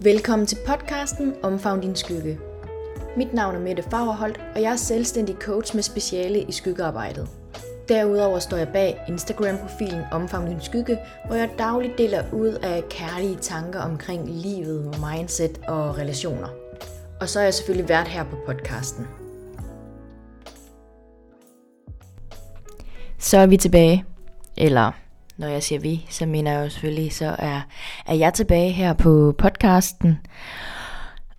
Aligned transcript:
Velkommen 0.00 0.46
til 0.46 0.58
podcasten 0.66 1.34
Omfavn 1.42 1.80
din 1.80 1.96
skygge. 1.96 2.38
Mit 3.16 3.34
navn 3.34 3.54
er 3.54 3.60
Mette 3.60 3.82
Fagerholt, 3.82 4.40
og 4.54 4.62
jeg 4.62 4.72
er 4.72 4.76
selvstændig 4.76 5.34
coach 5.34 5.74
med 5.74 5.82
speciale 5.82 6.42
i 6.42 6.52
skyggearbejdet. 6.52 7.28
Derudover 7.88 8.38
står 8.38 8.56
jeg 8.56 8.68
bag 8.68 9.00
Instagram-profilen 9.08 10.02
Omfavn 10.12 10.48
din 10.48 10.60
skygge, 10.60 10.98
hvor 11.26 11.36
jeg 11.36 11.50
dagligt 11.58 11.98
deler 11.98 12.22
ud 12.32 12.48
af 12.48 12.84
kærlige 12.90 13.36
tanker 13.36 13.80
omkring 13.80 14.28
livet, 14.28 14.84
mindset 14.84 15.60
og 15.68 15.98
relationer. 15.98 16.48
Og 17.20 17.28
så 17.28 17.40
er 17.40 17.44
jeg 17.44 17.54
selvfølgelig 17.54 17.88
vært 17.88 18.08
her 18.08 18.24
på 18.24 18.36
podcasten. 18.46 19.06
Så 23.18 23.38
er 23.38 23.46
vi 23.46 23.56
tilbage. 23.56 24.04
Eller 24.56 24.92
når 25.38 25.46
jeg 25.48 25.62
siger 25.62 25.80
vi, 25.80 26.06
så 26.10 26.26
mener 26.26 26.52
jeg 26.52 26.64
jo 26.64 26.70
selvfølgelig, 26.70 27.12
så 27.12 27.36
er, 27.38 27.60
er 28.06 28.14
jeg 28.14 28.34
tilbage 28.34 28.70
her 28.70 28.92
på 28.92 29.34
podcasten. 29.38 30.18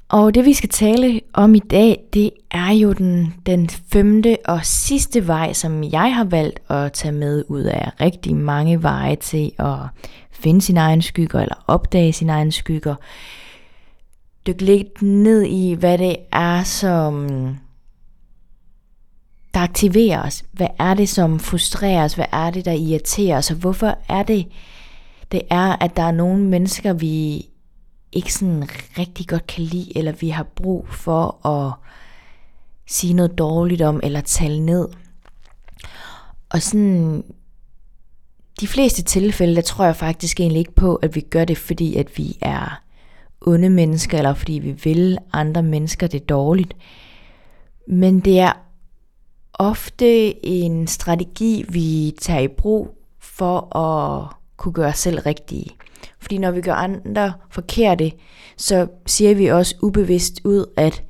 Og 0.09 0.33
det 0.33 0.45
vi 0.45 0.53
skal 0.53 0.69
tale 0.69 1.21
om 1.33 1.55
i 1.55 1.59
dag, 1.59 2.03
det 2.13 2.31
er 2.51 2.71
jo 2.71 2.93
den, 2.93 3.33
den 3.45 3.69
femte 3.69 4.37
og 4.45 4.59
sidste 4.65 5.27
vej, 5.27 5.53
som 5.53 5.83
jeg 5.83 6.15
har 6.15 6.23
valgt 6.23 6.71
at 6.71 6.93
tage 6.93 7.11
med 7.11 7.43
ud 7.47 7.61
af 7.61 7.91
rigtig 8.01 8.35
mange 8.35 8.83
veje 8.83 9.15
til 9.15 9.51
at 9.59 9.77
finde 10.31 10.61
sin 10.61 10.77
egen 10.77 11.01
skygger, 11.01 11.39
eller 11.39 11.63
opdage 11.67 12.13
sin 12.13 12.29
egen 12.29 12.51
skygger. 12.51 12.95
Dyk 14.47 14.61
lidt 14.61 15.01
ned 15.01 15.41
i, 15.41 15.73
hvad 15.73 15.97
det 15.97 16.15
er, 16.31 16.63
som 16.63 17.27
der 19.53 19.59
aktiverer 19.59 20.21
os. 20.21 20.43
Hvad 20.51 20.67
er 20.79 20.93
det, 20.93 21.09
som 21.09 21.39
frustrerer 21.39 22.03
os? 22.03 22.13
Hvad 22.13 22.25
er 22.31 22.51
det, 22.51 22.65
der 22.65 22.71
irriterer 22.71 23.37
os? 23.37 23.51
Og 23.51 23.57
hvorfor 23.57 23.97
er 24.09 24.23
det, 24.23 24.47
det 25.31 25.41
er, 25.49 25.83
at 25.83 25.97
der 25.97 26.03
er 26.03 26.11
nogle 26.11 26.43
mennesker, 26.43 26.93
vi 26.93 27.45
ikke 28.11 28.33
sådan 28.33 28.69
rigtig 28.97 29.27
godt 29.27 29.47
kan 29.47 29.63
lide, 29.63 29.97
eller 29.97 30.11
vi 30.11 30.29
har 30.29 30.43
brug 30.43 30.87
for 30.89 31.47
at 31.47 31.73
sige 32.87 33.13
noget 33.13 33.37
dårligt 33.37 33.81
om, 33.81 33.99
eller 34.03 34.21
tale 34.21 34.65
ned. 34.65 34.87
Og 36.49 36.61
sådan, 36.61 37.23
de 38.59 38.67
fleste 38.67 39.03
tilfælde, 39.03 39.55
der 39.55 39.61
tror 39.61 39.85
jeg 39.85 39.95
faktisk 39.95 40.39
egentlig 40.39 40.59
ikke 40.59 40.75
på, 40.75 40.95
at 40.95 41.15
vi 41.15 41.21
gør 41.21 41.45
det, 41.45 41.57
fordi 41.57 41.95
at 41.95 42.17
vi 42.17 42.37
er 42.41 42.81
onde 43.41 43.69
mennesker, 43.69 44.17
eller 44.17 44.33
fordi 44.33 44.53
vi 44.53 44.71
vil 44.71 45.17
andre 45.33 45.63
mennesker 45.63 46.07
det 46.07 46.29
dårligt. 46.29 46.75
Men 47.87 48.19
det 48.19 48.39
er 48.39 48.53
ofte 49.59 50.45
en 50.45 50.87
strategi, 50.87 51.65
vi 51.69 52.15
tager 52.21 52.39
i 52.39 52.47
brug 52.47 52.97
for 53.19 53.77
at 53.77 54.27
kunne 54.57 54.73
gøre 54.73 54.89
os 54.89 54.97
selv 54.97 55.19
rigtige. 55.19 55.69
Fordi 56.19 56.37
når 56.37 56.51
vi 56.51 56.61
gør 56.61 56.73
andre 56.73 57.33
forkerte, 57.49 58.11
så 58.57 58.87
siger 59.05 59.35
vi 59.35 59.47
også 59.47 59.75
ubevidst 59.81 60.41
ud, 60.43 60.65
at 60.77 61.03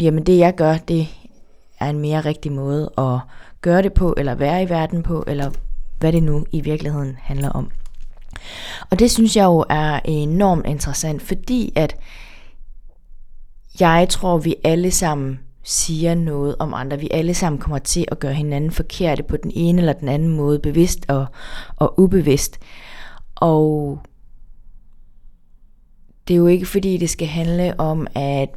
jamen 0.00 0.26
det 0.26 0.38
jeg 0.38 0.54
gør, 0.54 0.76
det 0.76 1.08
er 1.80 1.90
en 1.90 1.98
mere 1.98 2.20
rigtig 2.20 2.52
måde 2.52 2.90
at 2.98 3.18
gøre 3.60 3.82
det 3.82 3.92
på, 3.92 4.14
eller 4.16 4.34
være 4.34 4.62
i 4.62 4.68
verden 4.68 5.02
på, 5.02 5.24
eller 5.26 5.50
hvad 5.98 6.12
det 6.12 6.22
nu 6.22 6.46
i 6.52 6.60
virkeligheden 6.60 7.16
handler 7.20 7.50
om. 7.50 7.70
Og 8.90 8.98
det 8.98 9.10
synes 9.10 9.36
jeg 9.36 9.44
jo 9.44 9.64
er 9.70 10.00
enormt 10.04 10.66
interessant, 10.66 11.22
fordi 11.22 11.72
at 11.76 11.96
jeg 13.80 14.06
tror, 14.10 14.38
vi 14.38 14.54
alle 14.64 14.90
sammen 14.90 15.40
siger 15.66 16.14
noget 16.14 16.56
om 16.58 16.74
andre. 16.74 17.00
Vi 17.00 17.08
alle 17.10 17.34
sammen 17.34 17.58
kommer 17.58 17.78
til 17.78 18.04
at 18.08 18.18
gøre 18.18 18.34
hinanden 18.34 18.70
forkerte 18.70 19.22
på 19.22 19.36
den 19.36 19.50
ene 19.54 19.78
eller 19.78 19.92
den 19.92 20.08
anden 20.08 20.28
måde, 20.28 20.58
bevidst 20.58 21.06
og, 21.08 21.26
og 21.76 22.00
ubevidst. 22.00 22.58
Og 23.34 23.98
det 26.28 26.34
er 26.34 26.38
jo 26.38 26.46
ikke 26.46 26.66
fordi, 26.66 26.96
det 26.96 27.10
skal 27.10 27.28
handle 27.28 27.80
om, 27.80 28.06
at 28.14 28.48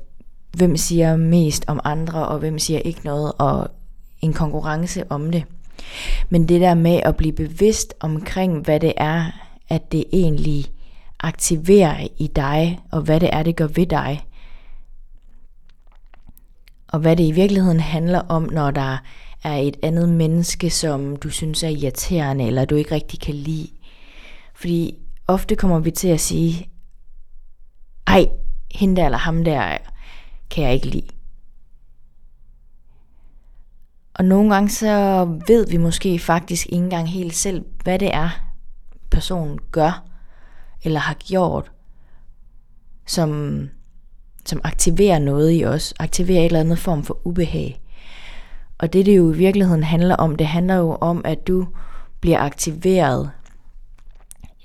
hvem 0.58 0.78
siger 0.78 1.18
mest 1.18 1.66
om 1.68 1.80
andre, 1.84 2.28
og 2.28 2.40
hvem 2.40 2.60
siger 2.60 2.80
ikke 2.80 3.02
noget, 3.04 3.32
og 3.38 3.68
en 4.22 4.34
konkurrence 4.34 5.12
om 5.12 5.32
det. 5.32 5.44
Men 6.30 6.50
det 6.50 6.62
der 6.62 6.74
med 6.74 7.00
at 7.04 7.16
blive 7.16 7.34
bevidst 7.34 7.94
omkring, 8.00 8.62
hvad 8.62 8.80
det 8.80 8.94
er, 8.98 9.26
at 9.70 9.92
det 9.92 10.04
egentlig 10.14 10.66
aktiverer 11.20 12.08
i 12.18 12.28
dig, 12.28 12.80
og 12.92 13.02
hvad 13.02 13.20
det 13.20 13.30
er, 13.32 13.44
det 13.44 13.56
gør 13.56 13.68
ved 13.68 13.86
dig. 13.86 14.24
Og 16.92 17.00
hvad 17.00 17.16
det 17.16 17.24
i 17.24 17.32
virkeligheden 17.32 17.80
handler 17.80 18.20
om, 18.20 18.44
når 18.44 18.72
der 18.72 18.98
er 19.44 19.56
et 19.56 19.78
andet 19.84 20.10
menneske, 20.10 20.70
som 20.70 21.16
du 21.16 21.30
synes 21.30 21.64
er 21.64 21.68
irriterende, 21.68 22.48
eller 22.48 22.66
du 22.66 22.76
ikke 22.76 22.96
rigtig 22.96 23.20
kan 23.20 23.36
lide. 23.36 23.70
Fordi 24.54 24.96
ofte 25.28 25.56
kommer 25.56 25.80
vi 25.80 25.92
til 25.92 26.08
at 26.08 26.20
sige, 26.20 26.70
ej, 28.08 28.30
hende 28.76 28.96
der 28.96 29.06
eller 29.06 29.18
ham 29.18 29.44
der 29.44 29.78
kan 30.50 30.64
jeg 30.64 30.74
ikke 30.74 30.88
lide. 30.88 31.08
Og 34.14 34.26
nogle 34.26 34.54
gange 34.54 34.70
så 34.70 35.26
ved 35.48 35.68
vi 35.68 35.78
måske 35.78 36.20
faktisk 36.20 36.66
ikke 36.66 36.84
engang 36.84 37.10
helt 37.10 37.36
selv, 37.36 37.66
hvad 37.84 38.00
det 38.00 38.14
er, 38.14 38.30
personen 39.12 39.60
gør 39.72 40.06
eller 40.84 41.00
har 41.00 41.14
gjort, 41.14 41.72
som, 43.06 43.60
som 44.46 44.62
aktiverer 44.64 45.20
noget 45.20 45.60
i 45.60 45.66
os, 45.66 45.94
aktiverer 46.00 46.40
et 46.40 46.46
eller 46.46 46.60
andet 46.60 46.80
form 46.80 47.04
for 47.04 47.18
ubehag. 47.24 47.82
Og 48.78 48.94
det 48.94 49.06
det 49.06 49.18
jo 49.18 49.34
i 49.34 49.38
virkeligheden 49.38 49.84
handler 49.84 50.16
om, 50.16 50.36
det 50.36 50.48
handler 50.48 50.76
jo 50.76 50.98
om, 51.02 51.22
at 51.26 51.48
du 51.48 51.68
bliver 52.22 52.40
aktiveret 52.40 53.32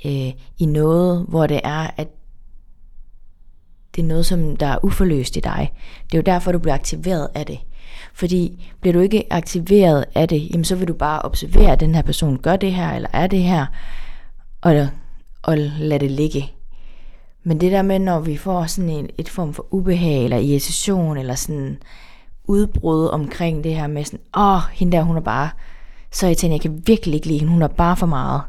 øh, 0.05 0.33
i 0.59 0.67
noget, 0.67 1.27
hvor 1.29 1.47
det 1.47 1.61
er, 1.65 1.91
at 1.97 2.09
det 3.97 4.03
er 4.03 4.07
noget, 4.07 4.27
som 4.27 4.57
der 4.57 4.67
er 4.67 4.85
uforløst 4.85 5.37
i 5.37 5.41
dig. 5.41 5.73
Det 6.07 6.15
er 6.15 6.19
jo 6.19 6.23
derfor, 6.23 6.53
du 6.53 6.59
bliver 6.59 6.75
aktiveret 6.75 7.29
af 7.35 7.47
det. 7.47 7.59
Fordi 8.15 8.71
bliver 8.81 8.93
du 8.93 9.01
ikke 9.01 9.33
aktiveret 9.33 10.05
af 10.15 10.29
det, 10.29 10.51
jamen 10.51 10.65
så 10.65 10.77
vil 10.77 10.89
du 10.89 10.95
bare 10.95 11.23
observere, 11.23 11.73
at 11.73 11.81
den 11.81 11.95
her 11.95 12.03
person 12.03 12.39
gør 12.39 12.57
det 12.57 12.73
her, 12.73 12.93
eller 12.93 13.09
er 13.13 13.27
det 13.27 13.43
her, 13.43 13.67
og, 14.61 14.89
og 15.43 15.59
lade 15.59 16.01
det 16.01 16.11
ligge. 16.11 16.53
Men 17.45 17.61
det 17.61 17.73
der 17.73 17.83
med, 17.83 17.99
når 17.99 18.21
vi 18.21 18.37
får 18.37 18.67
sådan 18.67 18.91
en, 18.91 19.11
et 19.19 19.29
form 19.29 19.55
for 19.55 19.67
ubehag, 19.71 20.25
eller 20.25 20.37
irritation, 20.37 21.17
eller 21.17 21.35
sådan 21.35 21.79
udbrud 22.45 23.09
omkring 23.09 23.65
det 23.65 23.75
her 23.75 23.87
med 23.87 24.05
sådan, 24.05 24.21
åh, 24.37 24.55
oh, 24.55 24.61
hende 24.73 24.97
der, 24.97 25.03
hun 25.03 25.17
er 25.17 25.21
bare 25.21 25.51
så 26.15 26.27
jeg 26.27 26.37
tænker, 26.37 26.55
jeg 26.55 26.61
kan 26.61 26.83
virkelig 26.87 27.15
ikke 27.15 27.27
lide 27.27 27.39
hende, 27.39 27.53
hun 27.53 27.63
er 27.63 27.69
bare 27.69 27.97
for 27.97 28.07
meget. 28.07 28.43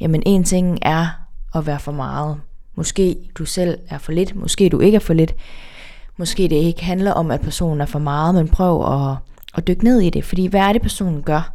Jamen 0.00 0.22
en 0.26 0.44
ting 0.44 0.78
er 0.82 1.06
at 1.54 1.66
være 1.66 1.78
for 1.78 1.92
meget. 1.92 2.40
Måske 2.74 3.16
du 3.34 3.44
selv 3.44 3.78
er 3.88 3.98
for 3.98 4.12
lidt, 4.12 4.36
måske 4.36 4.68
du 4.68 4.80
ikke 4.80 4.96
er 4.96 5.00
for 5.00 5.14
lidt. 5.14 5.34
Måske 6.16 6.42
det 6.42 6.56
ikke 6.56 6.84
handler 6.84 7.12
om, 7.12 7.30
at 7.30 7.40
personen 7.40 7.80
er 7.80 7.86
for 7.86 7.98
meget, 7.98 8.34
men 8.34 8.48
prøv 8.48 8.92
at, 8.92 9.16
at 9.54 9.66
dykke 9.66 9.84
ned 9.84 10.00
i 10.00 10.10
det. 10.10 10.24
Fordi 10.24 10.46
hvad 10.46 10.60
er 10.60 10.72
det, 10.72 10.82
personen 10.82 11.22
gør, 11.22 11.54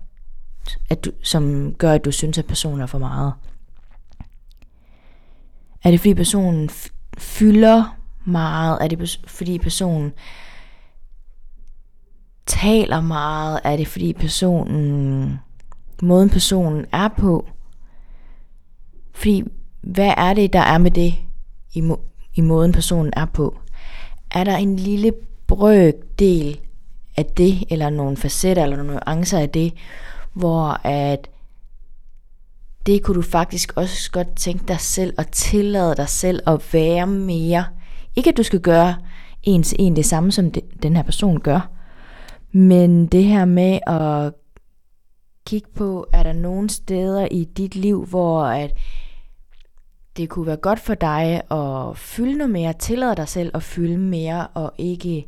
at 0.90 1.06
du, 1.06 1.12
som 1.24 1.74
gør, 1.74 1.92
at 1.94 2.06
du 2.06 2.12
synes, 2.12 2.38
at 2.38 2.46
personen 2.46 2.82
er 2.82 2.86
for 2.86 3.00
meget? 3.00 3.34
Er 5.84 5.92
det 5.92 6.00
fordi 6.00 6.14
personen 6.14 6.70
fylder 7.18 7.98
meget? 8.26 8.78
Er 8.82 8.88
det 8.88 9.20
fordi 9.28 9.58
personen 9.58 10.14
taler 12.46 13.02
meget? 13.02 13.60
Er 13.64 13.78
det 13.78 13.88
fordi 13.88 14.14
personen, 14.14 15.40
måden 16.02 16.30
personen 16.30 16.86
er 16.92 17.08
på? 17.08 17.50
Fordi 19.14 19.44
hvad 19.82 20.14
er 20.18 20.34
det, 20.34 20.54
der 20.54 20.60
er 20.60 20.78
med 20.78 20.92
det 20.92 21.16
i, 21.74 21.82
må, 21.82 22.00
i 22.36 22.42
måden 22.42 22.72
personen 22.72 23.14
er 23.16 23.26
på? 23.26 23.60
Er 24.32 24.44
der 24.44 24.58
en 24.58 24.76
lille 24.76 25.14
brøkdel 25.48 26.60
af 27.18 27.26
det, 27.26 27.64
eller 27.70 27.90
nogle 27.90 28.18
facetter, 28.18 28.64
eller 28.64 28.78
nogle 28.78 28.92
nuancer 28.92 29.40
af 29.40 29.50
det, 29.50 29.74
hvor 30.34 30.88
at 30.88 31.30
det 32.90 33.04
kunne 33.04 33.16
du 33.16 33.22
faktisk 33.22 33.74
også 33.76 34.12
godt 34.12 34.36
tænke 34.36 34.66
dig 34.68 34.80
selv 34.80 35.14
og 35.18 35.32
tillade 35.32 35.96
dig 35.96 36.10
selv 36.10 36.40
at 36.48 36.74
være 36.74 37.08
mere. 37.08 37.66
Ikke 38.16 38.30
at 38.30 38.38
du 38.38 38.44
skal 38.44 38.60
gøre 38.60 38.96
en 39.44 39.64
til 39.64 39.76
en 39.80 39.96
det 39.96 40.06
samme, 40.06 40.32
som 40.32 40.52
det, 40.52 40.64
den 40.84 40.96
her 40.96 41.04
person 41.04 41.40
gør, 41.40 41.72
men 42.52 43.08
det 43.08 43.24
her 43.24 43.46
med 43.46 43.80
at 43.88 44.34
kigge 45.46 45.70
på, 45.76 46.08
er 46.14 46.24
der 46.24 46.34
nogle 46.34 46.70
steder 46.70 47.28
i 47.32 47.44
dit 47.44 47.76
liv, 47.76 48.06
hvor 48.06 48.44
at 48.44 48.72
det 50.18 50.30
kunne 50.30 50.48
være 50.48 50.58
godt 50.58 50.80
for 50.80 50.94
dig 50.94 51.42
at 51.52 51.98
fylde 51.98 52.38
noget 52.38 52.52
mere, 52.52 52.74
tillade 52.74 53.16
dig 53.16 53.28
selv 53.28 53.52
at 53.54 53.64
fylde 53.64 53.98
mere, 53.98 54.48
og 54.48 54.74
ikke, 54.78 55.28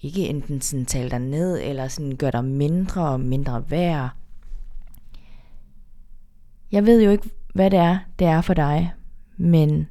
ikke 0.00 0.28
enten 0.28 0.60
sådan 0.60 0.86
tale 0.86 1.10
dig 1.10 1.18
ned, 1.18 1.60
eller 1.62 1.88
sådan 1.88 2.16
gøre 2.16 2.30
dig 2.30 2.44
mindre 2.44 3.08
og 3.08 3.20
mindre 3.20 3.64
værd. 3.70 4.10
Jeg 6.74 6.86
ved 6.86 7.02
jo 7.02 7.10
ikke, 7.10 7.30
hvad 7.54 7.70
det 7.70 7.78
er, 7.78 7.98
det 8.18 8.26
er 8.26 8.40
for 8.40 8.54
dig, 8.54 8.92
men 9.36 9.88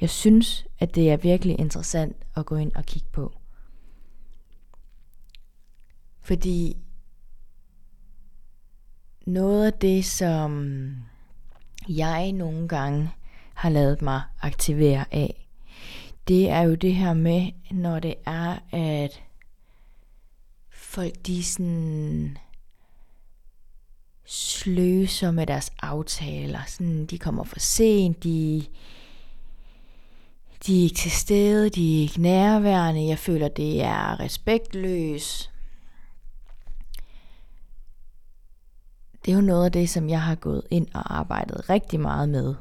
jeg 0.00 0.10
synes, 0.10 0.66
at 0.78 0.94
det 0.94 1.10
er 1.10 1.16
virkelig 1.16 1.60
interessant 1.60 2.16
at 2.36 2.46
gå 2.46 2.56
ind 2.56 2.72
og 2.74 2.84
kigge 2.84 3.08
på. 3.12 3.32
Fordi 6.20 6.76
noget 9.26 9.66
af 9.66 9.72
det, 9.72 10.04
som 10.04 10.90
jeg 11.88 12.32
nogle 12.32 12.68
gange 12.68 13.10
har 13.54 13.68
lavet 13.68 14.02
mig 14.02 14.22
aktivere 14.40 15.14
af, 15.14 15.48
det 16.28 16.50
er 16.50 16.62
jo 16.62 16.74
det 16.74 16.94
her 16.94 17.14
med, 17.14 17.52
når 17.70 18.00
det 18.00 18.14
er, 18.26 18.58
at 18.72 19.22
folk 20.70 21.26
de 21.26 21.44
sådan 21.44 22.38
sløser 24.24 25.30
med 25.30 25.46
deres 25.46 25.72
aftaler. 25.82 26.60
Sådan, 26.66 27.06
de 27.06 27.18
kommer 27.18 27.44
for 27.44 27.58
sent, 27.58 28.24
de, 28.24 28.64
de 30.66 30.78
er 30.78 30.82
ikke 30.82 30.94
til 30.94 31.10
stede, 31.10 31.70
de 31.70 31.98
er 31.98 32.02
ikke 32.02 32.20
nærværende. 32.20 33.06
Jeg 33.06 33.18
føler, 33.18 33.48
det 33.48 33.82
er 33.82 34.20
respektløst. 34.20 35.50
Det 39.24 39.32
er 39.32 39.36
jo 39.36 39.40
noget 39.40 39.64
af 39.64 39.72
det, 39.72 39.90
som 39.90 40.08
jeg 40.08 40.22
har 40.22 40.34
gået 40.34 40.62
ind 40.70 40.86
og 40.94 41.18
arbejdet 41.18 41.70
rigtig 41.70 42.00
meget 42.00 42.28
med 42.28 42.54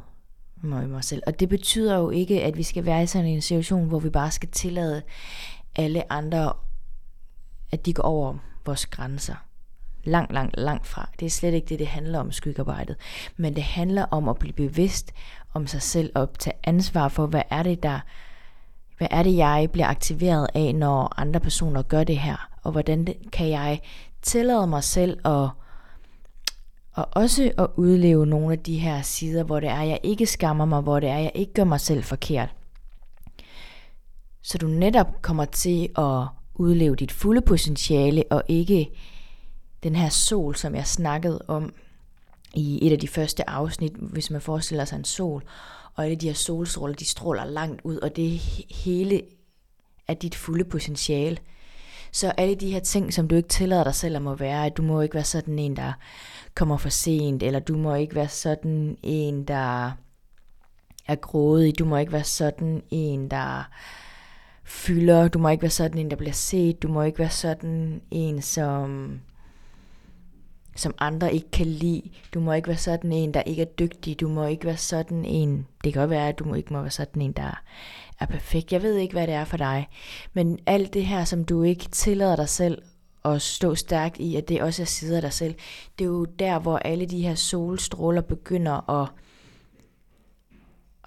med 0.63 0.88
mig 0.88 1.04
selv. 1.04 1.24
Og 1.27 1.39
det 1.39 1.50
betyder 1.50 1.98
jo 1.98 2.09
ikke, 2.09 2.44
at 2.44 2.57
vi 2.57 2.63
skal 2.63 2.86
være 2.86 3.04
i 3.04 3.07
sådan 3.07 3.27
en 3.27 3.42
situation, 3.42 3.88
hvor 3.88 4.00
vi 4.00 4.09
bare 4.09 4.31
skal 4.31 4.50
tillade 4.50 5.01
alle 5.75 6.12
andre, 6.12 6.54
at 7.71 7.86
de 7.86 7.94
går 7.94 8.04
over 8.04 8.38
vores 8.66 8.86
grænser. 8.86 9.36
Langt, 10.04 10.34
langt, 10.34 10.58
langt 10.58 10.88
fra. 10.88 11.10
Det 11.20 11.26
er 11.26 11.30
slet 11.30 11.54
ikke 11.54 11.68
det, 11.70 11.80
det 11.80 11.88
handler 11.88 12.20
om 12.20 12.32
skyggearbejdet. 12.32 12.96
Men 13.38 13.56
det 13.56 13.64
handler 13.64 14.06
om 14.12 14.30
at 14.30 14.38
blive 14.38 14.54
bevidst 14.54 15.12
om 15.54 15.68
sig 15.68 15.82
selv 15.82 16.12
og 16.16 16.30
tage 16.40 16.56
ansvar 16.64 17.08
for, 17.08 17.26
hvad 17.26 17.42
er 17.50 17.64
det, 17.64 17.84
der 17.84 18.00
hvad 18.98 19.08
er 19.12 19.24
det, 19.24 19.38
jeg 19.38 19.70
bliver 19.72 19.88
aktiveret 19.88 20.48
af, 20.54 20.76
når 20.76 21.20
andre 21.20 21.40
personer 21.40 21.82
gør 21.82 22.04
det 22.04 22.18
her? 22.18 22.50
Og 22.64 22.72
hvordan 22.72 23.06
det, 23.06 23.18
kan 23.32 23.50
jeg 23.50 23.82
tillade 24.22 24.68
mig 24.68 24.84
selv 24.84 25.28
at 25.28 25.50
og 26.94 27.08
også 27.12 27.52
at 27.58 27.68
udleve 27.76 28.26
nogle 28.26 28.52
af 28.52 28.60
de 28.60 28.80
her 28.80 29.02
sider, 29.02 29.44
hvor 29.44 29.60
det 29.60 29.70
er, 29.70 29.82
jeg 29.82 30.00
ikke 30.04 30.26
skammer 30.26 30.66
mig, 30.66 30.82
hvor 30.82 31.00
det 31.00 31.10
er, 31.10 31.18
jeg 31.18 31.32
ikke 31.36 31.54
gør 31.54 31.64
mig 31.64 31.80
selv 31.80 32.04
forkert. 32.04 32.50
Så 34.42 34.58
du 34.58 34.68
netop 34.68 35.22
kommer 35.22 35.46
til 35.46 35.90
at 35.98 36.28
udleve 36.56 36.96
dit 36.96 37.12
fulde 37.12 37.42
potentiale, 37.42 38.24
og 38.30 38.44
ikke 38.48 38.90
den 39.83 39.95
her 39.95 40.09
sol, 40.09 40.56
som 40.56 40.75
jeg 40.75 40.88
snakkede 40.88 41.45
om 41.47 41.74
i 42.53 42.88
et 42.88 42.91
af 42.91 43.00
de 43.00 43.07
første 43.07 43.50
afsnit, 43.50 43.94
hvis 43.94 44.31
man 44.31 44.41
forestiller 44.41 44.85
sig 44.85 44.97
en 44.97 45.03
sol, 45.03 45.44
og 45.94 46.06
alle 46.06 46.15
de 46.15 46.27
her 46.27 46.33
solstråler, 46.33 46.95
de 46.95 47.06
stråler 47.06 47.45
langt 47.45 47.81
ud, 47.83 47.97
og 47.97 48.15
det 48.15 48.30
hele 48.83 49.21
er 50.07 50.13
dit 50.13 50.35
fulde 50.35 50.63
potentiale. 50.63 51.38
Så 52.12 52.30
alle 52.38 52.56
de 52.56 52.71
her 52.71 52.80
ting, 52.80 53.13
som 53.13 53.27
du 53.27 53.35
ikke 53.35 53.50
tillader 53.50 53.83
dig 53.83 53.95
selv 53.95 54.15
at 54.15 54.21
må 54.21 54.35
være, 54.35 54.65
at 54.65 54.77
du 54.77 54.81
må 54.81 55.01
ikke 55.01 55.15
være 55.15 55.24
sådan 55.24 55.59
en, 55.59 55.75
der 55.75 55.94
kommer 56.56 56.77
for 56.77 56.89
sent, 56.89 57.44
eller 57.44 57.59
du 57.59 57.77
må 57.77 57.95
ikke 57.95 58.15
være 58.15 58.27
sådan 58.27 58.97
en, 59.03 59.44
der 59.44 59.91
er 61.07 61.15
grådig, 61.15 61.80
du 61.80 61.85
må 61.85 61.97
ikke 61.97 62.12
være 62.12 62.24
sådan 62.24 62.83
en, 62.89 63.31
der 63.31 63.69
fylder, 64.63 65.27
du 65.27 65.39
må 65.39 65.50
ikke 65.50 65.62
være 65.62 65.71
sådan 65.71 65.97
en, 65.97 66.09
der 66.09 66.15
bliver 66.15 66.33
set, 66.33 66.83
du 66.83 66.88
må 66.88 67.01
ikke 67.01 67.19
være 67.19 67.30
sådan 67.30 68.01
en, 68.12 68.41
som 68.41 69.19
som 70.75 70.96
andre 71.00 71.34
ikke 71.34 71.52
kan 71.52 71.68
lide. 71.68 72.02
Du 72.34 72.40
må 72.40 72.54
ikke 72.54 72.68
være 72.68 72.78
sådan 72.78 73.12
en, 73.12 73.34
der 73.34 73.42
ikke 73.42 73.62
er 73.62 73.66
dygtig. 73.66 74.20
Du 74.20 74.28
må 74.28 74.46
ikke 74.46 74.66
være 74.66 74.78
sådan 74.78 75.25
en, 75.25 75.68
det 75.84 75.94
kan 75.94 76.00
godt 76.02 76.10
være, 76.10 76.28
at 76.28 76.40
du 76.40 76.46
må 76.46 76.54
ikke 76.54 76.74
må 76.74 76.81
være 76.81 76.92
sådan 76.92 77.22
en, 77.22 77.31
der 77.31 77.62
er 78.20 78.25
perfekt. 78.25 78.74
Jeg 78.74 78.81
ved 78.81 78.96
ikke, 78.96 79.14
hvad 79.14 79.28
det 79.28 79.36
er 79.36 79.46
for 79.46 79.58
dig. 79.58 79.88
Men 80.34 80.60
alt 80.66 80.94
det 80.94 81.06
her, 81.06 81.24
som 81.24 81.46
du 81.46 81.64
ikke 81.64 81.86
tillader 81.90 82.36
dig 82.36 82.50
selv 82.50 82.81
at 83.25 83.42
stå 83.42 83.75
stærkt 83.75 84.18
i, 84.18 84.36
at 84.36 84.50
det 84.50 84.62
også 84.62 84.81
er 84.81 84.86
sider 84.86 85.16
af 85.16 85.22
dig 85.22 85.34
selv, 85.34 85.56
det 86.00 86.06
er 86.06 86.10
jo 86.10 86.25
der, 86.25 86.60
hvor 86.60 86.78
alle 86.78 87.06
de 87.06 87.22
her 87.22 87.36
solstråler 87.36 88.22
begynder 88.22 88.90
at, 89.02 89.10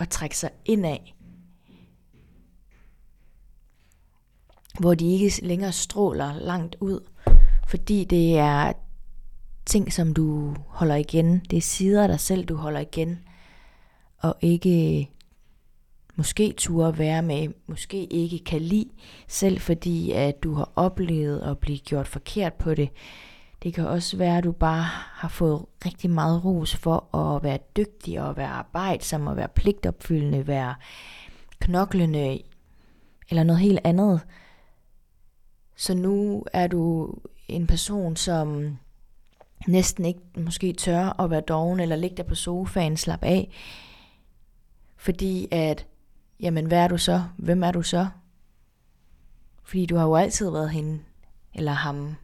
at 0.01 0.09
trække 0.09 0.39
sig 0.39 0.51
indad. 0.65 0.99
Hvor 4.81 4.95
de 4.95 5.13
ikke 5.13 5.47
længere 5.47 5.73
stråler 5.73 6.35
langt 6.39 6.77
ud, 6.81 7.01
fordi 7.69 8.05
det 8.05 8.39
er 8.39 8.73
ting, 9.67 9.93
som 9.93 10.15
du 10.15 10.55
holder 10.69 10.95
igen. 10.95 11.39
Det 11.51 11.57
er 11.57 11.61
sider 11.61 12.03
af 12.03 12.09
dig 12.09 12.21
selv, 12.21 12.45
du 12.45 12.57
holder 12.57 12.81
igen. 12.81 13.19
Og 14.19 14.37
ikke 14.41 15.11
måske 16.17 16.55
turde 16.57 16.99
være 16.99 17.23
med, 17.23 17.49
måske 17.67 18.05
ikke 18.05 18.45
kan 18.45 18.61
lide, 18.61 18.91
selv 19.29 19.59
fordi 19.61 20.13
at 20.13 20.43
du 20.43 20.55
har 20.55 20.73
oplevet 20.77 21.41
at 21.41 21.59
blive 21.59 21.79
gjort 21.79 22.09
forkert 22.09 22.55
på 22.55 22.75
det. 22.75 22.89
Det 23.63 23.75
kan 23.75 23.87
også 23.87 24.17
være, 24.17 24.39
at 24.39 24.45
du 24.45 24.53
bare 24.53 24.83
har 25.13 25.29
fået 25.29 25.65
rigtig 25.87 26.11
meget 26.11 26.45
ros 26.45 26.77
for 26.77 27.17
at 27.17 27.43
være 27.43 27.59
dygtig 27.77 28.21
og 28.21 28.37
være 28.37 28.49
arbejdsom 28.49 29.27
og 29.27 29.37
være 29.37 29.49
pligtopfyldende, 29.49 30.47
være 30.47 30.75
knoklende 31.61 32.41
eller 33.31 33.43
noget 33.43 33.61
helt 33.61 33.81
andet. 33.85 34.21
Så 35.77 35.95
nu 35.95 36.45
er 36.53 36.67
du 36.67 37.15
en 37.49 37.67
person, 37.67 38.17
som 38.17 38.79
næsten 39.67 40.05
ikke 40.05 40.21
måske 40.37 40.73
tør 40.73 41.21
at 41.21 41.31
være 41.31 41.41
doven 41.41 41.81
eller 41.81 41.97
ligge 41.97 42.17
der 42.17 42.23
på 42.23 42.35
sofaen, 42.35 42.97
slap 42.97 43.23
af. 43.23 43.51
Fordi 44.97 45.49
at, 45.51 45.87
jamen 46.41 46.67
hvad 46.67 46.79
er 46.79 46.89
du 46.89 46.99
så? 46.99 47.25
Hvem 47.37 47.63
er 47.63 47.73
du 47.73 47.83
så? 47.83 48.09
Fordi 49.63 49.87
du 49.87 49.97
har 49.97 50.05
jo 50.05 50.17
altid 50.17 50.51
været 50.51 50.71
hende, 50.71 51.01
eller 51.55 51.73
ham, 51.73 52.17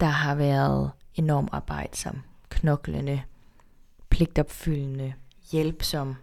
der 0.00 0.06
har 0.06 0.34
været 0.34 0.90
enormt 1.14 1.48
arbejdsom, 1.52 2.22
knoklende, 2.48 3.22
pligtopfyldende, 4.08 5.14
hjælpsom. 5.52 6.16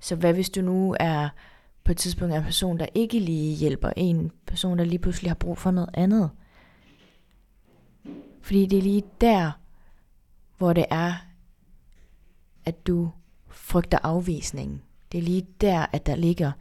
Så 0.00 0.16
hvad 0.16 0.32
hvis 0.32 0.50
du 0.50 0.60
nu 0.60 0.96
er 1.00 1.28
på 1.84 1.92
et 1.92 1.98
tidspunkt 1.98 2.34
en 2.34 2.42
person, 2.42 2.78
der 2.78 2.86
ikke 2.94 3.18
lige 3.18 3.56
hjælper 3.56 3.90
en 3.96 4.32
person, 4.46 4.78
der 4.78 4.84
lige 4.84 4.98
pludselig 4.98 5.30
har 5.30 5.34
brug 5.34 5.58
for 5.58 5.70
noget 5.70 5.90
andet? 5.94 6.30
Fordi 8.44 8.66
det 8.66 8.78
er 8.78 8.82
lige 8.82 9.02
der, 9.20 9.50
hvor 10.58 10.72
det 10.72 10.84
er, 10.90 11.14
at 12.64 12.86
du 12.86 13.10
frygter 13.48 13.98
afvisningen. 14.02 14.82
Det 15.12 15.18
er 15.18 15.22
lige 15.22 15.46
der, 15.60 15.86
at 15.92 16.06
der 16.06 16.14
ligger 16.14 16.52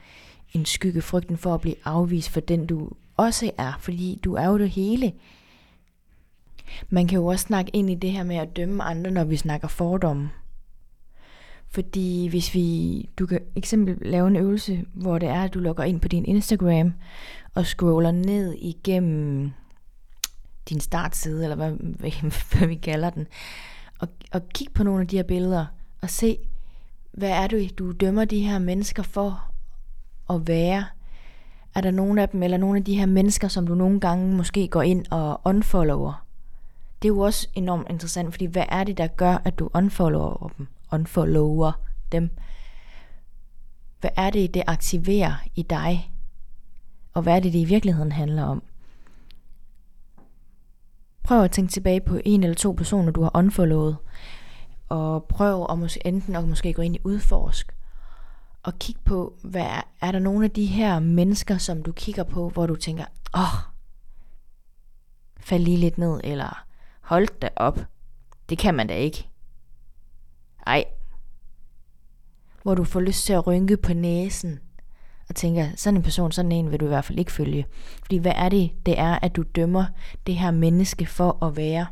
en 0.53 0.65
skygge, 0.65 1.01
frygten 1.01 1.37
for 1.37 1.53
at 1.53 1.61
blive 1.61 1.75
afvist 1.85 2.29
for 2.29 2.39
den, 2.39 2.65
du 2.65 2.89
også 3.17 3.51
er. 3.57 3.73
Fordi 3.79 4.19
du 4.23 4.33
er 4.33 4.45
jo 4.45 4.57
det 4.57 4.69
hele. 4.69 5.13
Man 6.89 7.07
kan 7.07 7.19
jo 7.19 7.25
også 7.25 7.45
snakke 7.45 7.71
ind 7.75 7.89
i 7.89 7.95
det 7.95 8.11
her 8.11 8.23
med 8.23 8.35
at 8.35 8.55
dømme 8.55 8.83
andre, 8.83 9.11
når 9.11 9.23
vi 9.23 9.37
snakker 9.37 9.67
fordomme. 9.67 10.29
Fordi 11.69 12.27
hvis 12.27 12.53
vi, 12.53 13.09
du 13.19 13.25
kan 13.25 13.39
eksempel 13.55 13.97
lave 14.01 14.27
en 14.27 14.35
øvelse, 14.35 14.85
hvor 14.93 15.19
det 15.19 15.29
er, 15.29 15.43
at 15.43 15.53
du 15.53 15.59
logger 15.59 15.83
ind 15.83 16.01
på 16.01 16.07
din 16.07 16.25
Instagram 16.25 16.93
og 17.53 17.65
scroller 17.65 18.11
ned 18.11 18.53
igennem 18.53 19.51
din 20.69 20.79
startside, 20.79 21.43
eller 21.43 21.55
hvad, 21.55 21.71
hvad 22.57 22.67
vi 22.67 22.75
kalder 22.75 23.09
den, 23.09 23.27
og, 23.99 24.07
og 24.31 24.49
kig 24.49 24.67
på 24.73 24.83
nogle 24.83 25.01
af 25.01 25.07
de 25.07 25.15
her 25.15 25.23
billeder, 25.23 25.65
og 26.01 26.09
se, 26.09 26.37
hvad 27.11 27.29
er 27.29 27.47
det, 27.47 27.79
du 27.79 27.91
dømmer 27.91 28.25
de 28.25 28.39
her 28.39 28.59
mennesker 28.59 29.03
for 29.03 29.51
at 30.29 30.47
være? 30.47 30.85
Er 31.75 31.81
der 31.81 31.91
nogen 31.91 32.17
af 32.17 32.29
dem, 32.29 32.43
eller 32.43 32.57
nogle 32.57 32.77
af 32.77 32.83
de 32.83 32.97
her 32.97 33.05
mennesker, 33.05 33.47
som 33.47 33.67
du 33.67 33.75
nogle 33.75 33.99
gange 33.99 34.35
måske 34.35 34.67
går 34.67 34.81
ind 34.81 35.05
og 35.11 35.41
unfollower? 35.45 36.25
Det 37.01 37.07
er 37.07 37.13
jo 37.13 37.19
også 37.19 37.47
enormt 37.53 37.87
interessant, 37.89 38.33
fordi 38.33 38.45
hvad 38.45 38.65
er 38.69 38.83
det, 38.83 38.97
der 38.97 39.07
gør, 39.07 39.41
at 39.45 39.59
du 39.59 39.69
unfollower 39.73 40.51
dem? 40.57 40.67
Unfollower 40.91 41.71
dem? 42.11 42.29
Hvad 43.99 44.11
er 44.15 44.29
det, 44.29 44.53
det 44.53 44.63
aktiverer 44.67 45.33
i 45.55 45.61
dig? 45.61 46.11
Og 47.13 47.21
hvad 47.21 47.35
er 47.35 47.39
det, 47.39 47.53
det 47.53 47.59
i 47.59 47.65
virkeligheden 47.65 48.11
handler 48.11 48.43
om? 48.43 48.63
Prøv 51.23 51.43
at 51.43 51.51
tænke 51.51 51.71
tilbage 51.71 52.01
på 52.01 52.19
en 52.25 52.43
eller 52.43 52.55
to 52.55 52.71
personer, 52.71 53.11
du 53.11 53.21
har 53.21 53.31
unfollowet. 53.33 53.97
Og 54.89 55.25
prøv 55.25 55.65
at 55.69 55.79
måske, 55.79 56.07
enten 56.07 56.35
at 56.35 56.47
måske 56.47 56.73
gå 56.73 56.81
ind 56.81 56.95
i 56.95 56.99
udforsk. 57.03 57.75
Og 58.63 58.79
kig 58.79 58.95
på, 59.05 59.33
hvad 59.43 59.61
er, 59.61 59.81
er 60.01 60.11
der 60.11 60.19
nogle 60.19 60.45
af 60.45 60.51
de 60.51 60.65
her 60.65 60.99
mennesker, 60.99 61.57
som 61.57 61.83
du 61.83 61.91
kigger 61.91 62.23
på, 62.23 62.49
hvor 62.49 62.65
du 62.65 62.75
tænker, 62.75 63.05
åh, 63.35 63.41
oh, 63.41 63.73
fald 65.39 65.63
lige 65.63 65.77
lidt 65.77 65.97
ned, 65.97 66.21
eller 66.23 66.65
hold 67.01 67.39
da 67.39 67.49
op. 67.55 67.79
Det 68.49 68.57
kan 68.57 68.73
man 68.73 68.87
da 68.87 68.95
ikke. 68.95 69.29
Ej. 70.67 70.85
Hvor 72.63 72.75
du 72.75 72.83
får 72.83 72.99
lyst 72.99 73.25
til 73.25 73.33
at 73.33 73.47
rynke 73.47 73.77
på 73.77 73.93
næsen, 73.93 74.59
og 75.29 75.35
tænker, 75.35 75.69
sådan 75.75 75.97
en 75.97 76.03
person, 76.03 76.31
sådan 76.31 76.51
en 76.51 76.71
vil 76.71 76.79
du 76.79 76.85
i 76.85 76.87
hvert 76.87 77.05
fald 77.05 77.19
ikke 77.19 77.31
følge. 77.31 77.65
Fordi 78.01 78.17
hvad 78.17 78.33
er 78.35 78.49
det, 78.49 78.71
det 78.85 78.99
er, 78.99 79.19
at 79.21 79.35
du 79.35 79.43
dømmer 79.55 79.85
det 80.27 80.35
her 80.35 80.51
menneske 80.51 81.05
for 81.05 81.45
at 81.45 81.57
være? 81.57 81.87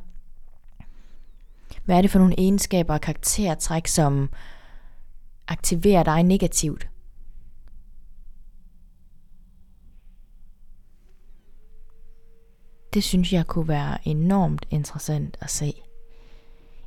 Hvad 1.83 1.97
er 1.97 2.01
det 2.01 2.11
for 2.11 2.19
nogle 2.19 2.35
egenskaber 2.37 2.93
og 2.93 3.01
karaktertræk, 3.01 3.87
som 3.87 4.29
aktiverer 5.47 6.03
dig 6.03 6.23
negativt? 6.23 6.87
Det 12.93 13.03
synes 13.03 13.33
jeg 13.33 13.47
kunne 13.47 13.67
være 13.67 14.07
enormt 14.07 14.65
interessant 14.69 15.37
at 15.41 15.49
se. 15.49 15.73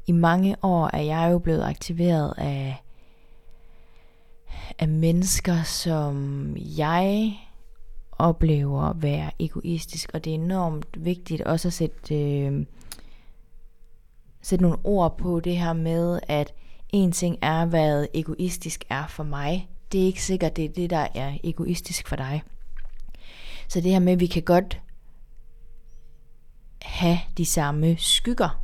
i 0.07 0.13
mange 0.13 0.57
år 0.63 0.91
er 0.93 1.03
jeg 1.03 1.29
jo 1.33 1.39
blevet 1.39 1.63
aktiveret 1.63 2.35
af, 2.37 2.84
af 4.79 4.89
mennesker, 4.89 5.63
som 5.63 6.57
jeg 6.57 7.35
oplever 8.13 8.83
at 8.83 9.03
være 9.03 9.31
egoistisk, 9.39 10.11
og 10.15 10.25
det 10.25 10.31
er 10.31 10.35
enormt 10.35 11.05
vigtigt 11.05 11.43
også 11.43 11.69
at 11.69 11.75
sætte, 11.75 12.15
øh, 12.15 12.67
sætte 14.43 14.63
nogle 14.63 14.79
ord 14.85 15.19
på 15.19 15.41
det 15.41 15.59
her 15.59 15.73
med, 15.73 16.21
at 16.29 16.53
en 16.89 17.13
ting 17.13 17.39
er, 17.43 17.65
hvad 17.65 18.07
egoistisk 18.15 18.85
er 18.89 19.07
for 19.07 19.25
mig. 19.25 19.69
Det 19.93 20.03
er 20.03 20.07
ikke 20.07 20.23
sikkert, 20.23 20.57
det 20.57 20.65
er 20.65 20.69
det, 20.69 20.91
der 20.91 21.07
er 21.15 21.39
egoistisk 21.45 22.09
for 22.09 22.17
dig. 22.17 22.43
Så 23.69 23.81
det 23.81 23.91
her 23.91 23.99
med, 23.99 24.13
at 24.13 24.21
vi 24.21 24.27
kan 24.27 24.43
godt 24.43 24.81
have 26.83 27.19
de 27.39 27.47
samme 27.47 27.97
skygger. 27.97 28.64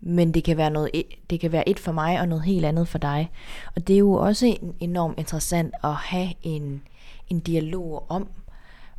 Men 0.00 0.34
det 0.34 0.44
kan 0.44 0.56
være 0.56 0.70
noget 0.70 0.90
e- 0.96 1.24
det 1.30 1.40
kan 1.40 1.52
være 1.52 1.68
et 1.68 1.78
for 1.78 1.92
mig 1.92 2.20
og 2.20 2.28
noget 2.28 2.44
helt 2.44 2.64
andet 2.64 2.88
for 2.88 2.98
dig. 2.98 3.30
Og 3.76 3.86
det 3.86 3.94
er 3.94 3.98
jo 3.98 4.12
også 4.12 4.56
enormt 4.80 5.18
interessant 5.18 5.74
at 5.84 5.94
have 5.94 6.28
en 6.42 6.82
en 7.28 7.40
dialog 7.40 8.06
om 8.08 8.28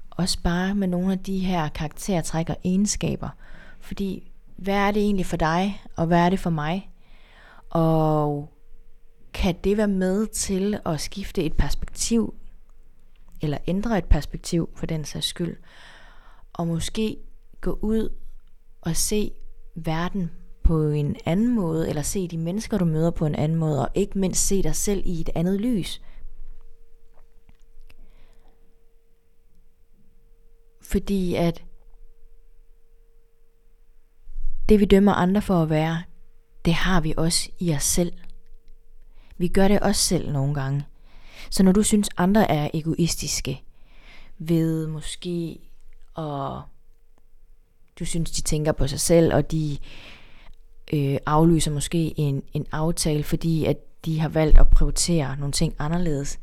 også 0.09 0.39
bare 0.43 0.75
med 0.75 0.87
nogle 0.87 1.11
af 1.11 1.19
de 1.19 1.37
her 1.39 1.69
karaktertræk 1.69 2.49
og 2.49 2.57
egenskaber. 2.63 3.29
Fordi 3.79 4.31
hvad 4.55 4.75
er 4.75 4.91
det 4.91 5.03
egentlig 5.03 5.25
for 5.25 5.37
dig, 5.37 5.81
og 5.95 6.05
hvad 6.05 6.19
er 6.19 6.29
det 6.29 6.39
for 6.39 6.49
mig? 6.49 6.89
Og 7.69 8.53
kan 9.33 9.55
det 9.63 9.77
være 9.77 9.87
med 9.87 10.27
til 10.27 10.79
at 10.85 11.01
skifte 11.01 11.43
et 11.43 11.57
perspektiv, 11.57 12.33
eller 13.41 13.57
ændre 13.67 13.97
et 13.97 14.05
perspektiv 14.05 14.69
for 14.75 14.85
den 14.85 15.05
sags 15.05 15.25
skyld, 15.27 15.57
og 16.53 16.67
måske 16.67 17.17
gå 17.61 17.79
ud 17.81 18.09
og 18.81 18.95
se 18.95 19.31
verden 19.75 20.31
på 20.67 20.89
en 20.89 21.15
anden 21.25 21.55
måde, 21.55 21.89
eller 21.89 22.01
se 22.01 22.27
de 22.27 22.37
mennesker, 22.37 22.77
du 22.77 22.85
møder 22.85 23.11
på 23.11 23.25
en 23.25 23.35
anden 23.35 23.57
måde, 23.57 23.81
og 23.81 23.89
ikke 23.95 24.19
mindst 24.19 24.47
se 24.47 24.63
dig 24.63 24.75
selv 24.75 25.03
i 25.05 25.21
et 25.21 25.29
andet 25.35 25.61
lys. 25.61 26.01
Fordi 30.81 31.35
at 31.35 31.63
det 34.69 34.79
vi 34.79 34.85
dømmer 34.85 35.13
andre 35.13 35.41
for 35.41 35.63
at 35.63 35.69
være, 35.69 36.03
det 36.65 36.73
har 36.73 37.01
vi 37.01 37.13
også 37.17 37.49
i 37.59 37.73
os 37.73 37.83
selv. 37.83 38.13
Vi 39.37 39.47
gør 39.47 39.67
det 39.67 39.79
også 39.79 40.01
selv 40.01 40.31
nogle 40.31 40.53
gange. 40.53 40.85
Så 41.49 41.63
når 41.63 41.71
du 41.71 41.83
synes 41.83 42.09
andre 42.17 42.51
er 42.51 42.69
egoistiske, 42.73 43.63
ved 44.37 44.87
måske 44.87 45.59
at 46.17 46.61
du 47.99 48.05
synes 48.05 48.31
de 48.31 48.41
tænker 48.41 48.71
på 48.71 48.87
sig 48.87 48.99
selv, 48.99 49.33
og 49.33 49.51
de 49.51 49.77
øh, 50.93 51.17
aflyser 51.25 51.71
måske 51.71 52.19
en, 52.19 52.43
en 52.53 52.65
aftale, 52.71 53.23
fordi 53.23 53.65
at 53.65 53.77
de 54.05 54.19
har 54.19 54.29
valgt 54.29 54.57
at 54.57 54.69
prioritere 54.69 55.37
nogle 55.37 55.51
ting 55.51 55.75
anderledes, 55.79 56.39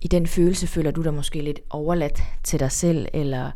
i 0.00 0.08
den 0.08 0.26
følelse 0.26 0.66
føler 0.66 0.90
du 0.90 1.02
dig 1.02 1.14
måske 1.14 1.42
lidt 1.42 1.60
overladt 1.70 2.22
til 2.44 2.60
dig 2.60 2.72
selv, 2.72 3.06
eller 3.12 3.50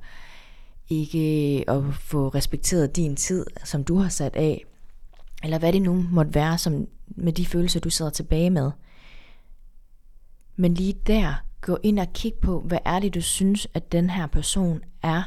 ikke 0.88 1.64
at 1.69 1.83
få 1.95 2.28
respekteret 2.28 2.97
din 2.97 3.16
tid, 3.16 3.47
som 3.64 3.85
du 3.85 3.97
har 3.97 4.09
sat 4.09 4.37
af, 4.37 4.64
eller 5.45 5.59
hvad 5.59 5.73
det 5.73 5.83
nu 5.83 6.07
måtte 6.11 6.35
være 6.35 6.59
som 6.59 6.88
med 7.07 7.33
de 7.33 7.47
følelser, 7.47 7.81
du 7.81 7.90
sidder 7.90 8.11
tilbage 8.11 8.50
med. 8.50 8.71
Men 10.57 10.75
lige 10.75 10.95
der, 11.07 11.35
gå 11.61 11.78
ind 11.83 11.99
og 11.99 12.12
kig 12.14 12.35
på, 12.35 12.61
hvad 12.61 12.78
er 12.85 12.99
det, 12.99 13.14
du 13.14 13.21
synes, 13.21 13.69
at 13.75 13.92
den 13.92 14.11
her 14.11 14.26
person 14.26 14.83
er, 15.02 15.23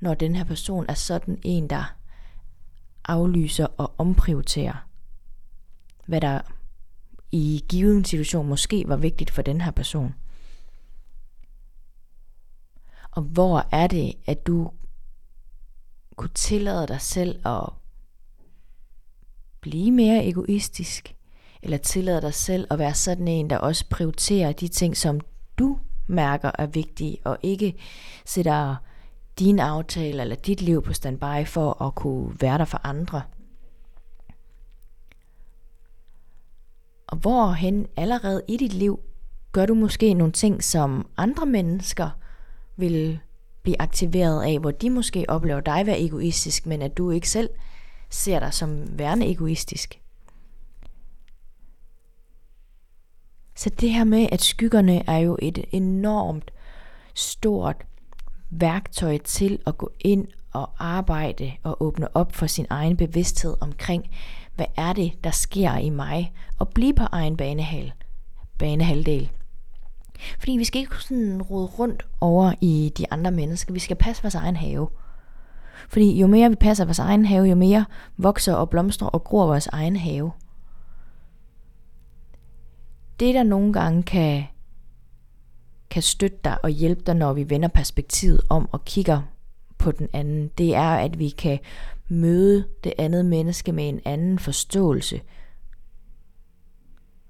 når 0.00 0.14
den 0.14 0.36
her 0.36 0.44
person 0.44 0.84
er 0.88 0.94
sådan 0.94 1.38
en, 1.42 1.70
der 1.70 1.94
aflyser 3.04 3.66
og 3.76 3.94
omprioriterer, 3.98 4.88
hvad 6.06 6.20
der 6.20 6.40
i 7.32 7.64
given 7.68 8.04
situation 8.04 8.48
måske 8.48 8.84
var 8.88 8.96
vigtigt 8.96 9.30
for 9.30 9.42
den 9.42 9.60
her 9.60 9.70
person. 9.70 10.14
Og 13.10 13.22
hvor 13.22 13.68
er 13.72 13.86
det, 13.86 14.14
at 14.26 14.46
du 14.46 14.70
kunne 16.16 16.34
tillade 16.34 16.86
dig 16.86 17.00
selv 17.00 17.46
at 17.46 17.68
blive 19.60 19.90
mere 19.90 20.26
egoistisk, 20.26 21.16
eller 21.62 21.76
tillade 21.76 22.22
dig 22.22 22.34
selv 22.34 22.66
at 22.70 22.78
være 22.78 22.94
sådan 22.94 23.28
en, 23.28 23.50
der 23.50 23.58
også 23.58 23.84
prioriterer 23.90 24.52
de 24.52 24.68
ting, 24.68 24.96
som 24.96 25.20
du 25.58 25.78
mærker 26.06 26.50
er 26.58 26.66
vigtige, 26.66 27.18
og 27.24 27.38
ikke 27.42 27.74
sætter 28.26 28.76
din 29.38 29.58
aftale 29.58 30.22
eller 30.22 30.36
dit 30.36 30.62
liv 30.62 30.82
på 30.82 30.92
standby 30.92 31.46
for 31.46 31.82
at 31.82 31.94
kunne 31.94 32.36
være 32.40 32.58
der 32.58 32.64
for 32.64 32.80
andre. 32.84 33.22
Og 37.06 37.16
hvorhen 37.16 37.86
allerede 37.96 38.42
i 38.48 38.56
dit 38.56 38.72
liv 38.72 39.00
gør 39.52 39.66
du 39.66 39.74
måske 39.74 40.14
nogle 40.14 40.32
ting, 40.32 40.64
som 40.64 41.08
andre 41.16 41.46
mennesker 41.46 42.10
vil 42.76 43.18
blive 43.62 43.80
aktiveret 43.80 44.42
af, 44.42 44.58
hvor 44.58 44.70
de 44.70 44.90
måske 44.90 45.24
oplever 45.28 45.60
dig 45.60 45.86
være 45.86 46.00
egoistisk, 46.00 46.66
men 46.66 46.82
at 46.82 46.96
du 46.96 47.10
ikke 47.10 47.30
selv 47.30 47.50
ser 48.10 48.38
dig 48.38 48.54
som 48.54 48.98
værende 48.98 49.30
egoistisk. 49.30 50.00
Så 53.56 53.70
det 53.70 53.90
her 53.90 54.04
med, 54.04 54.28
at 54.32 54.42
skyggerne 54.42 55.08
er 55.08 55.18
jo 55.18 55.36
et 55.42 55.64
enormt 55.72 56.50
stort 57.14 57.86
værktøj 58.60 59.18
til 59.18 59.58
at 59.66 59.78
gå 59.78 59.92
ind 60.00 60.26
og 60.52 60.70
arbejde 60.78 61.52
og 61.62 61.82
åbne 61.82 62.16
op 62.16 62.32
for 62.32 62.46
sin 62.46 62.66
egen 62.70 62.96
bevidsthed 62.96 63.54
omkring, 63.60 64.10
hvad 64.54 64.66
er 64.76 64.92
det, 64.92 65.24
der 65.24 65.30
sker 65.30 65.76
i 65.76 65.90
mig, 65.90 66.32
og 66.58 66.68
blive 66.68 66.94
på 66.94 67.04
egen 67.12 67.36
banehal, 67.36 67.92
banehalvdel. 68.58 69.30
Fordi 70.38 70.52
vi 70.52 70.64
skal 70.64 70.80
ikke 70.80 70.96
sådan 71.00 71.42
rode 71.42 71.66
rundt 71.66 72.06
over 72.20 72.52
i 72.60 72.92
de 72.98 73.12
andre 73.12 73.30
mennesker, 73.30 73.72
vi 73.72 73.78
skal 73.78 73.96
passe 73.96 74.22
vores 74.22 74.34
egen 74.34 74.56
have. 74.56 74.88
Fordi 75.88 76.20
jo 76.20 76.26
mere 76.26 76.50
vi 76.50 76.56
passer 76.56 76.84
vores 76.84 76.98
egen 76.98 77.24
have, 77.24 77.44
jo 77.44 77.54
mere 77.54 77.84
vokser 78.16 78.54
og 78.54 78.70
blomstrer 78.70 79.08
og 79.08 79.24
gror 79.24 79.46
vores 79.46 79.66
egen 79.66 79.96
have. 79.96 80.32
Det 83.20 83.34
der 83.34 83.42
nogle 83.42 83.72
gange 83.72 84.02
kan, 84.02 84.44
kan 85.94 86.02
støtte 86.02 86.38
dig 86.44 86.58
og 86.62 86.70
hjælpe 86.70 87.02
dig, 87.06 87.16
når 87.16 87.32
vi 87.32 87.50
vender 87.50 87.68
perspektivet 87.68 88.40
om 88.48 88.68
og 88.72 88.84
kigger 88.84 89.22
på 89.78 89.92
den 89.92 90.08
anden, 90.12 90.48
det 90.58 90.74
er, 90.74 90.94
at 90.94 91.18
vi 91.18 91.28
kan 91.28 91.58
møde 92.08 92.68
det 92.84 92.92
andet 92.98 93.26
menneske 93.26 93.72
med 93.72 93.88
en 93.88 94.00
anden 94.04 94.38
forståelse 94.38 95.20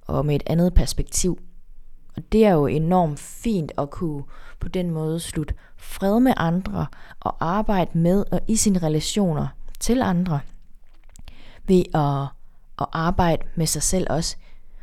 og 0.02 0.26
med 0.26 0.34
et 0.34 0.42
andet 0.46 0.74
perspektiv. 0.74 1.38
Og 2.16 2.22
det 2.32 2.44
er 2.44 2.52
jo 2.52 2.66
enormt 2.66 3.18
fint 3.18 3.72
at 3.78 3.90
kunne 3.90 4.24
på 4.60 4.68
den 4.68 4.90
måde 4.90 5.20
slutte 5.20 5.54
fred 5.76 6.20
med 6.20 6.32
andre 6.36 6.86
og 7.20 7.36
arbejde 7.40 7.98
med 7.98 8.24
og 8.32 8.40
i 8.48 8.56
sine 8.56 8.78
relationer 8.78 9.46
til 9.80 10.02
andre 10.02 10.40
ved 11.64 11.84
at, 11.94 12.22
at 12.80 12.86
arbejde 12.92 13.42
med 13.54 13.66
sig 13.66 13.82
selv 13.82 14.06
også. 14.10 14.36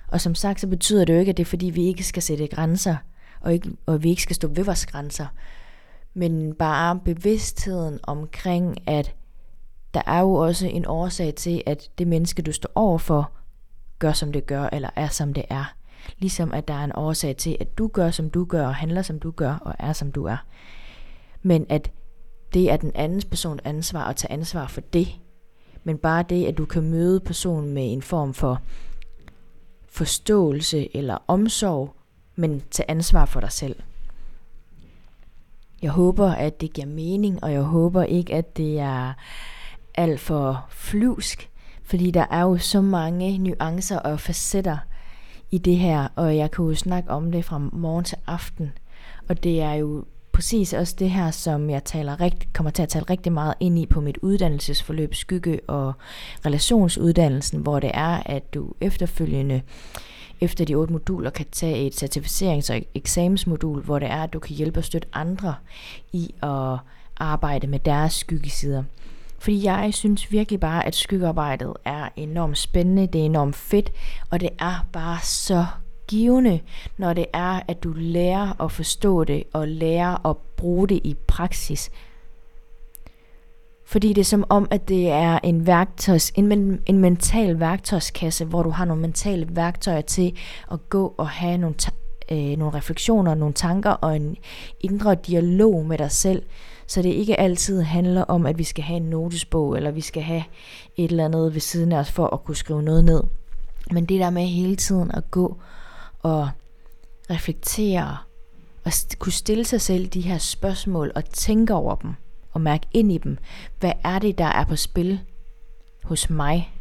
Og 0.07 0.21
som 0.21 0.35
sagt, 0.35 0.61
så 0.61 0.67
betyder 0.67 1.05
det 1.05 1.13
jo 1.13 1.19
ikke, 1.19 1.29
at 1.29 1.37
det 1.37 1.43
er 1.43 1.49
fordi, 1.49 1.65
vi 1.65 1.83
ikke 1.83 2.03
skal 2.03 2.23
sætte 2.23 2.47
grænser, 2.47 2.95
og, 3.41 3.53
ikke, 3.53 3.69
og 3.85 4.03
vi 4.03 4.09
ikke 4.09 4.21
skal 4.21 4.35
stå 4.35 4.47
ved 4.47 4.63
vores 4.63 4.85
grænser. 4.85 5.27
Men 6.13 6.53
bare 6.53 6.99
bevidstheden 7.05 7.99
omkring, 8.03 8.89
at 8.89 9.15
der 9.93 10.01
er 10.05 10.19
jo 10.19 10.33
også 10.33 10.67
en 10.67 10.85
årsag 10.85 11.35
til, 11.35 11.63
at 11.65 11.89
det 11.97 12.07
menneske, 12.07 12.41
du 12.41 12.51
står 12.51 12.71
overfor, 12.75 13.31
gør 13.99 14.13
som 14.13 14.31
det 14.31 14.45
gør, 14.45 14.69
eller 14.71 14.89
er 14.95 15.07
som 15.07 15.33
det 15.33 15.45
er. 15.49 15.73
Ligesom 16.17 16.53
at 16.53 16.67
der 16.67 16.73
er 16.73 16.83
en 16.83 16.95
årsag 16.95 17.37
til, 17.37 17.57
at 17.59 17.77
du 17.77 17.87
gør 17.87 18.11
som 18.11 18.29
du 18.29 18.45
gør, 18.45 18.67
og 18.67 18.75
handler 18.75 19.01
som 19.01 19.19
du 19.19 19.31
gør, 19.31 19.53
og 19.53 19.75
er 19.79 19.93
som 19.93 20.11
du 20.11 20.25
er. 20.25 20.37
Men 21.41 21.65
at 21.69 21.91
det 22.53 22.71
er 22.71 22.77
den 22.77 22.91
andens 22.95 23.25
person 23.25 23.59
ansvar 23.63 24.03
at 24.03 24.15
tage 24.15 24.31
ansvar 24.31 24.67
for 24.67 24.81
det. 24.81 25.07
Men 25.83 25.97
bare 25.97 26.23
det, 26.29 26.45
at 26.45 26.57
du 26.57 26.65
kan 26.65 26.89
møde 26.89 27.19
personen 27.19 27.73
med 27.73 27.93
en 27.93 28.01
form 28.01 28.33
for 28.33 28.61
forståelse 29.89 30.95
eller 30.95 31.17
omsorg, 31.27 31.95
men 32.35 32.63
tag 32.71 32.85
ansvar 32.87 33.25
for 33.25 33.39
dig 33.39 33.51
selv. 33.51 33.75
Jeg 35.81 35.91
håber, 35.91 36.31
at 36.31 36.61
det 36.61 36.73
giver 36.73 36.87
mening, 36.87 37.43
og 37.43 37.51
jeg 37.51 37.61
håber 37.61 38.03
ikke, 38.03 38.33
at 38.33 38.57
det 38.57 38.79
er 38.79 39.13
alt 39.95 40.19
for 40.19 40.65
flyvsk, 40.69 41.49
fordi 41.83 42.11
der 42.11 42.25
er 42.31 42.41
jo 42.41 42.57
så 42.57 42.81
mange 42.81 43.37
nuancer 43.37 43.99
og 43.99 44.19
facetter 44.19 44.77
i 45.51 45.57
det 45.57 45.77
her, 45.77 46.07
og 46.15 46.37
jeg 46.37 46.51
kan 46.51 46.65
jo 46.65 46.75
snakke 46.75 47.09
om 47.09 47.31
det 47.31 47.45
fra 47.45 47.57
morgen 47.57 48.05
til 48.05 48.17
aften. 48.27 48.71
Og 49.29 49.43
det 49.43 49.61
er 49.61 49.73
jo 49.73 50.05
præcis 50.31 50.73
også 50.73 50.95
det 50.99 51.09
her, 51.09 51.31
som 51.31 51.69
jeg 51.69 51.83
taler 51.83 52.21
rigt, 52.21 52.53
kommer 52.53 52.71
til 52.71 52.83
at 52.83 52.89
tale 52.89 53.05
rigtig 53.09 53.31
meget 53.31 53.53
ind 53.59 53.79
i 53.79 53.85
på 53.85 54.01
mit 54.01 54.17
uddannelsesforløb, 54.17 55.13
skygge- 55.13 55.59
og 55.67 55.93
relationsuddannelsen, 56.45 57.61
hvor 57.61 57.79
det 57.79 57.91
er, 57.93 58.23
at 58.25 58.53
du 58.53 58.73
efterfølgende 58.81 59.61
efter 60.41 60.65
de 60.65 60.75
otte 60.75 60.93
moduler 60.93 61.29
kan 61.29 61.45
tage 61.51 61.87
et 61.87 62.03
certificerings- 62.03 62.73
og 62.73 62.81
eksamensmodul, 62.95 63.81
hvor 63.81 63.99
det 63.99 64.07
er, 64.07 64.23
at 64.23 64.33
du 64.33 64.39
kan 64.39 64.55
hjælpe 64.55 64.79
og 64.79 64.83
støtte 64.83 65.07
andre 65.13 65.55
i 66.13 66.33
at 66.43 66.77
arbejde 67.17 67.67
med 67.67 67.79
deres 67.79 68.13
skyggesider. 68.13 68.83
Fordi 69.39 69.65
jeg 69.65 69.93
synes 69.93 70.31
virkelig 70.31 70.59
bare, 70.59 70.85
at 70.87 70.95
skyggearbejdet 70.95 71.73
er 71.85 72.09
enormt 72.15 72.57
spændende, 72.57 73.07
det 73.07 73.21
er 73.21 73.25
enormt 73.25 73.55
fedt, 73.55 73.91
og 74.29 74.39
det 74.39 74.49
er 74.59 74.87
bare 74.93 75.19
så 75.23 75.65
givende, 76.07 76.59
når 76.97 77.13
det 77.13 77.25
er, 77.33 77.61
at 77.67 77.83
du 77.83 77.93
lærer 77.95 78.61
at 78.61 78.71
forstå 78.71 79.23
det, 79.23 79.43
og 79.53 79.67
lærer 79.67 80.27
at 80.29 80.37
bruge 80.37 80.87
det 80.87 81.01
i 81.03 81.15
praksis. 81.27 81.91
Fordi 83.91 84.13
det 84.13 84.21
er 84.21 84.25
som 84.25 84.45
om, 84.49 84.67
at 84.71 84.89
det 84.89 85.09
er 85.09 85.39
en, 85.43 85.67
værktøjs, 85.67 86.31
en, 86.35 86.79
en 86.85 86.99
mental 86.99 87.59
værktøjskasse, 87.59 88.45
hvor 88.45 88.63
du 88.63 88.69
har 88.69 88.85
nogle 88.85 89.01
mentale 89.01 89.47
værktøjer 89.49 90.01
til 90.01 90.35
at 90.71 90.89
gå 90.89 91.13
og 91.17 91.29
have 91.29 91.57
nogle, 91.57 91.75
øh, 92.31 92.57
nogle 92.57 92.77
refleksioner, 92.77 93.35
nogle 93.35 93.53
tanker 93.53 93.89
og 93.89 94.15
en 94.15 94.37
indre 94.79 95.15
dialog 95.15 95.85
med 95.85 95.97
dig 95.97 96.11
selv. 96.11 96.43
Så 96.87 97.01
det 97.01 97.09
ikke 97.09 97.39
altid 97.39 97.81
handler 97.81 98.23
om, 98.23 98.45
at 98.45 98.57
vi 98.57 98.63
skal 98.63 98.83
have 98.83 98.97
en 98.97 99.09
notesbog, 99.09 99.77
eller 99.77 99.91
vi 99.91 100.01
skal 100.01 100.23
have 100.23 100.43
et 100.97 101.11
eller 101.11 101.25
andet 101.25 101.53
ved 101.53 101.61
siden 101.61 101.91
af 101.91 101.97
os 101.97 102.11
for 102.11 102.27
at 102.27 102.43
kunne 102.43 102.55
skrive 102.55 102.83
noget 102.83 103.03
ned. 103.03 103.23
Men 103.91 104.05
det 104.05 104.19
der 104.19 104.29
med 104.29 104.45
hele 104.45 104.75
tiden 104.75 105.11
at 105.11 105.31
gå 105.31 105.57
og 106.21 106.49
reflektere 107.29 108.17
og 108.85 108.91
kunne 109.19 109.33
stille 109.33 109.65
sig 109.65 109.81
selv 109.81 110.07
de 110.07 110.21
her 110.21 110.37
spørgsmål 110.37 111.11
og 111.15 111.25
tænke 111.25 111.73
over 111.73 111.95
dem 111.95 112.13
og 112.51 112.61
mærke 112.61 112.87
ind 112.91 113.11
i 113.11 113.17
dem. 113.17 113.37
Hvad 113.79 113.93
er 114.03 114.19
det, 114.19 114.37
der 114.37 114.45
er 114.45 114.63
på 114.63 114.75
spil 114.75 115.19
hos 116.03 116.29
mig? 116.29 116.73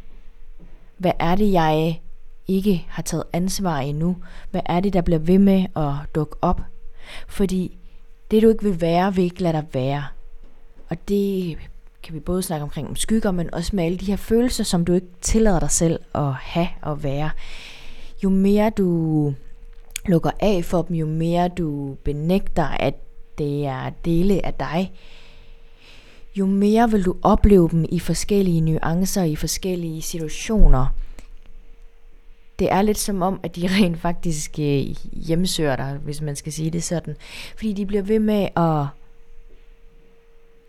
Hvad 0.97 1.11
er 1.19 1.35
det, 1.35 1.51
jeg 1.51 2.01
ikke 2.47 2.85
har 2.89 3.03
taget 3.03 3.23
ansvar 3.33 3.79
endnu? 3.79 4.17
Hvad 4.51 4.61
er 4.65 4.79
det, 4.79 4.93
der 4.93 5.01
bliver 5.01 5.19
ved 5.19 5.39
med 5.39 5.65
at 5.75 5.93
dukke 6.15 6.35
op? 6.41 6.61
Fordi 7.27 7.77
det, 8.31 8.43
du 8.43 8.49
ikke 8.49 8.63
vil 8.63 8.81
være, 8.81 9.15
vil 9.15 9.23
ikke 9.23 9.43
lade 9.43 9.53
dig 9.53 9.65
være. 9.73 10.05
Og 10.89 10.97
det 11.07 11.57
kan 12.03 12.13
vi 12.13 12.19
både 12.19 12.43
snakke 12.43 12.63
omkring 12.63 12.87
om 12.87 12.95
skygger, 12.95 13.31
men 13.31 13.53
også 13.53 13.75
med 13.75 13.83
alle 13.83 13.97
de 13.97 14.05
her 14.05 14.15
følelser, 14.15 14.63
som 14.63 14.85
du 14.85 14.93
ikke 14.93 15.07
tillader 15.21 15.59
dig 15.59 15.71
selv 15.71 15.99
at 16.15 16.33
have 16.33 16.67
og 16.81 17.03
være. 17.03 17.29
Jo 18.23 18.29
mere 18.29 18.69
du 18.69 19.33
lukker 20.05 20.31
af 20.39 20.65
for 20.65 20.81
dem, 20.81 20.95
jo 20.95 21.05
mere 21.05 21.47
du 21.47 21.97
benægter, 22.03 22.67
at 22.67 22.93
det 23.37 23.65
er 23.65 23.89
dele 24.05 24.45
af 24.45 24.53
dig, 24.53 24.91
jo 26.35 26.45
mere 26.45 26.91
vil 26.91 27.05
du 27.05 27.15
opleve 27.21 27.69
dem 27.69 27.85
i 27.89 27.99
forskellige 27.99 28.61
nuancer, 28.61 29.23
i 29.23 29.35
forskellige 29.35 30.01
situationer. 30.01 30.87
Det 32.59 32.71
er 32.71 32.81
lidt 32.81 32.97
som 32.97 33.21
om, 33.21 33.39
at 33.43 33.55
de 33.55 33.67
rent 33.77 33.99
faktisk 33.99 34.59
øh, 34.59 34.95
hjemsøger 35.11 35.75
dig, 35.75 35.99
hvis 36.03 36.21
man 36.21 36.35
skal 36.35 36.53
sige 36.53 36.71
det 36.71 36.83
sådan. 36.83 37.15
Fordi 37.55 37.73
de 37.73 37.85
bliver 37.85 38.03
ved 38.03 38.19
med 38.19 38.47
at, 38.55 38.87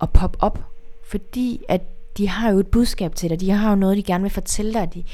at 0.02 0.11
poppe 0.11 0.42
op. 0.42 0.59
Fordi 1.04 1.64
at 1.69 1.83
de 2.16 2.28
har 2.28 2.50
jo 2.50 2.59
et 2.59 2.66
budskab 2.66 3.14
til 3.14 3.31
dig. 3.31 3.40
De 3.40 3.50
har 3.50 3.71
jo 3.71 3.76
noget, 3.76 3.97
de 3.97 4.02
gerne 4.02 4.23
vil 4.23 4.31
fortælle 4.31 4.75
dig. 4.75 4.95
De, 4.95 5.04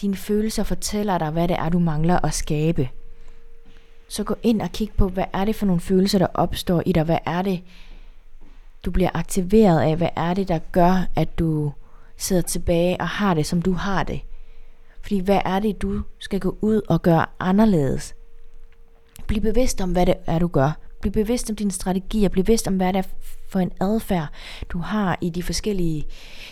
dine 0.00 0.16
følelser 0.16 0.62
fortæller 0.62 1.18
dig, 1.18 1.30
hvad 1.30 1.48
det 1.48 1.56
er, 1.58 1.68
du 1.68 1.78
mangler 1.78 2.24
at 2.24 2.34
skabe. 2.34 2.88
Så 4.08 4.24
gå 4.24 4.36
ind 4.42 4.62
og 4.62 4.72
kig 4.72 4.90
på, 4.96 5.08
hvad 5.08 5.24
er 5.32 5.44
det 5.44 5.56
for 5.56 5.66
nogle 5.66 5.80
følelser, 5.80 6.18
der 6.18 6.26
opstår 6.34 6.82
i 6.86 6.92
dig? 6.92 7.02
Hvad 7.02 7.18
er 7.26 7.42
det, 7.42 7.60
du 8.84 8.90
bliver 8.90 9.10
aktiveret 9.14 9.80
af, 9.80 9.96
hvad 9.96 10.08
er 10.16 10.34
det, 10.34 10.48
der 10.48 10.58
gør, 10.72 11.06
at 11.16 11.38
du 11.38 11.72
sidder 12.16 12.42
tilbage 12.42 13.00
og 13.00 13.08
har 13.08 13.34
det, 13.34 13.46
som 13.46 13.62
du 13.62 13.72
har 13.72 14.02
det. 14.02 14.20
Fordi 15.02 15.18
hvad 15.18 15.40
er 15.44 15.58
det, 15.58 15.82
du 15.82 16.02
skal 16.18 16.40
gå 16.40 16.58
ud 16.60 16.80
og 16.88 17.02
gøre 17.02 17.26
anderledes? 17.40 18.14
Bliv 19.26 19.42
bevidst 19.42 19.80
om, 19.80 19.92
hvad 19.92 20.06
det 20.06 20.14
er, 20.26 20.38
du 20.38 20.48
gør. 20.48 20.78
Bliv 21.00 21.12
bevidst 21.12 21.50
om 21.50 21.56
dine 21.56 21.70
strategier. 21.70 22.28
Bliv 22.28 22.44
bevidst 22.44 22.68
om, 22.68 22.76
hvad 22.76 22.92
det 22.92 22.98
er 22.98 23.08
for 23.48 23.60
en 23.60 23.72
adfærd, 23.80 24.28
du 24.68 24.78
har 24.78 25.18
i 25.20 25.30
de 25.30 25.42
forskellige 25.42 26.06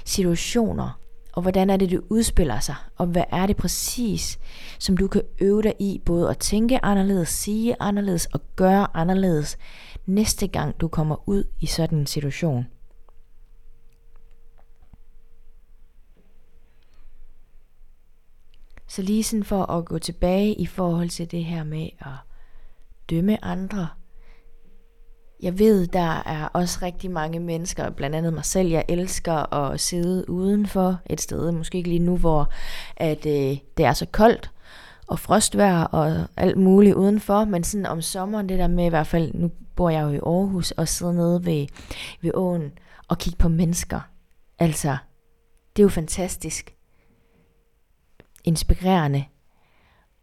situationer. 0.04 1.00
Og 1.32 1.42
hvordan 1.42 1.70
er 1.70 1.76
det, 1.76 1.90
det 1.90 2.00
udspiller 2.08 2.60
sig? 2.60 2.74
Og 2.96 3.06
hvad 3.06 3.24
er 3.30 3.46
det 3.46 3.56
præcis, 3.56 4.38
som 4.78 4.96
du 4.96 5.08
kan 5.08 5.22
øve 5.40 5.62
dig 5.62 5.74
i, 5.78 6.00
både 6.04 6.30
at 6.30 6.38
tænke 6.38 6.84
anderledes, 6.84 7.28
sige 7.28 7.76
anderledes 7.80 8.26
og 8.26 8.40
gøre 8.56 8.86
anderledes, 8.94 9.58
næste 10.06 10.46
gang 10.46 10.80
du 10.80 10.88
kommer 10.88 11.28
ud 11.28 11.44
i 11.60 11.66
sådan 11.66 11.98
en 11.98 12.06
situation. 12.06 12.66
Så 18.88 19.02
lige 19.02 19.24
sådan 19.24 19.44
for 19.44 19.62
at 19.62 19.84
gå 19.84 19.98
tilbage 19.98 20.54
i 20.54 20.66
forhold 20.66 21.08
til 21.08 21.30
det 21.30 21.44
her 21.44 21.64
med 21.64 21.88
at 21.98 22.12
dømme 23.10 23.44
andre. 23.44 23.88
Jeg 25.42 25.58
ved, 25.58 25.86
der 25.86 26.22
er 26.26 26.48
også 26.52 26.78
rigtig 26.82 27.10
mange 27.10 27.40
mennesker, 27.40 27.90
blandt 27.90 28.16
andet 28.16 28.32
mig 28.32 28.44
selv, 28.44 28.68
jeg 28.68 28.84
elsker 28.88 29.54
at 29.54 29.80
sidde 29.80 30.30
udenfor 30.30 31.00
et 31.06 31.20
sted, 31.20 31.52
måske 31.52 31.78
ikke 31.78 31.90
lige 31.90 31.98
nu, 31.98 32.16
hvor 32.16 32.50
at, 32.96 33.26
øh, 33.26 33.58
det 33.76 33.84
er 33.84 33.92
så 33.92 34.06
koldt, 34.12 34.50
og 35.06 35.18
frostvejr 35.18 35.84
og 35.84 36.28
alt 36.36 36.56
muligt 36.56 36.94
udenfor, 36.94 37.44
men 37.44 37.64
sådan 37.64 37.86
om 37.86 38.02
sommeren, 38.02 38.48
det 38.48 38.58
der 38.58 38.66
med 38.66 38.86
i 38.86 38.88
hvert 38.88 39.06
fald, 39.06 39.34
nu 39.34 39.50
bor 39.76 39.90
jeg 39.90 40.02
jo 40.02 40.08
i 40.08 40.16
Aarhus, 40.16 40.70
og 40.70 40.88
sidder 40.88 41.12
nede 41.12 41.44
ved, 41.44 41.66
ved 42.20 42.30
åen 42.34 42.72
og 43.08 43.18
kigge 43.18 43.36
på 43.36 43.48
mennesker. 43.48 44.00
Altså, 44.58 44.96
det 45.76 45.82
er 45.82 45.84
jo 45.84 45.88
fantastisk. 45.88 46.74
Inspirerende 48.44 49.24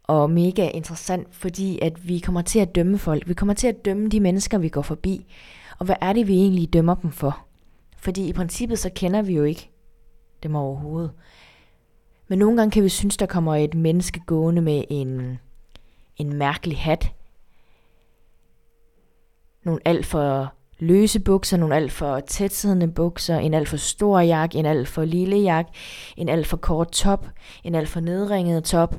og 0.02 0.30
mega 0.30 0.68
interessant, 0.68 1.34
fordi 1.34 1.78
at 1.82 2.08
vi 2.08 2.18
kommer 2.18 2.42
til 2.42 2.58
at 2.58 2.74
dømme 2.74 2.98
folk. 2.98 3.28
Vi 3.28 3.34
kommer 3.34 3.54
til 3.54 3.66
at 3.66 3.84
dømme 3.84 4.08
de 4.08 4.20
mennesker, 4.20 4.58
vi 4.58 4.68
går 4.68 4.82
forbi. 4.82 5.26
Og 5.78 5.86
hvad 5.86 5.96
er 6.00 6.12
det, 6.12 6.28
vi 6.28 6.34
egentlig 6.34 6.72
dømmer 6.72 6.94
dem 6.94 7.12
for? 7.12 7.46
Fordi 7.96 8.28
i 8.28 8.32
princippet 8.32 8.78
så 8.78 8.90
kender 8.94 9.22
vi 9.22 9.34
jo 9.34 9.44
ikke 9.44 9.70
dem 10.42 10.54
overhovedet. 10.54 11.12
Men 12.28 12.38
nogle 12.38 12.56
gange 12.56 12.70
kan 12.70 12.82
vi 12.82 12.88
synes, 12.88 13.16
der 13.16 13.26
kommer 13.26 13.56
et 13.56 13.74
menneske 13.74 14.20
gående 14.20 14.62
med 14.62 14.84
en, 14.90 15.38
en 16.16 16.32
mærkelig 16.32 16.78
hat. 16.78 17.12
Nogle 19.64 19.80
alt 19.84 20.06
for 20.06 20.52
løse 20.78 21.20
bukser, 21.20 21.56
nogle 21.56 21.76
alt 21.76 21.92
for 21.92 22.20
tætsiddende 22.20 22.88
bukser, 22.88 23.38
en 23.38 23.54
alt 23.54 23.68
for 23.68 23.76
stor 23.76 24.20
jakke, 24.20 24.58
en 24.58 24.66
alt 24.66 24.88
for 24.88 25.04
lille 25.04 25.36
jakke, 25.36 25.70
en 26.16 26.28
alt 26.28 26.46
for 26.46 26.56
kort 26.56 26.90
top, 26.90 27.26
en 27.64 27.74
alt 27.74 27.88
for 27.88 28.00
nedringet 28.00 28.64
top, 28.64 28.96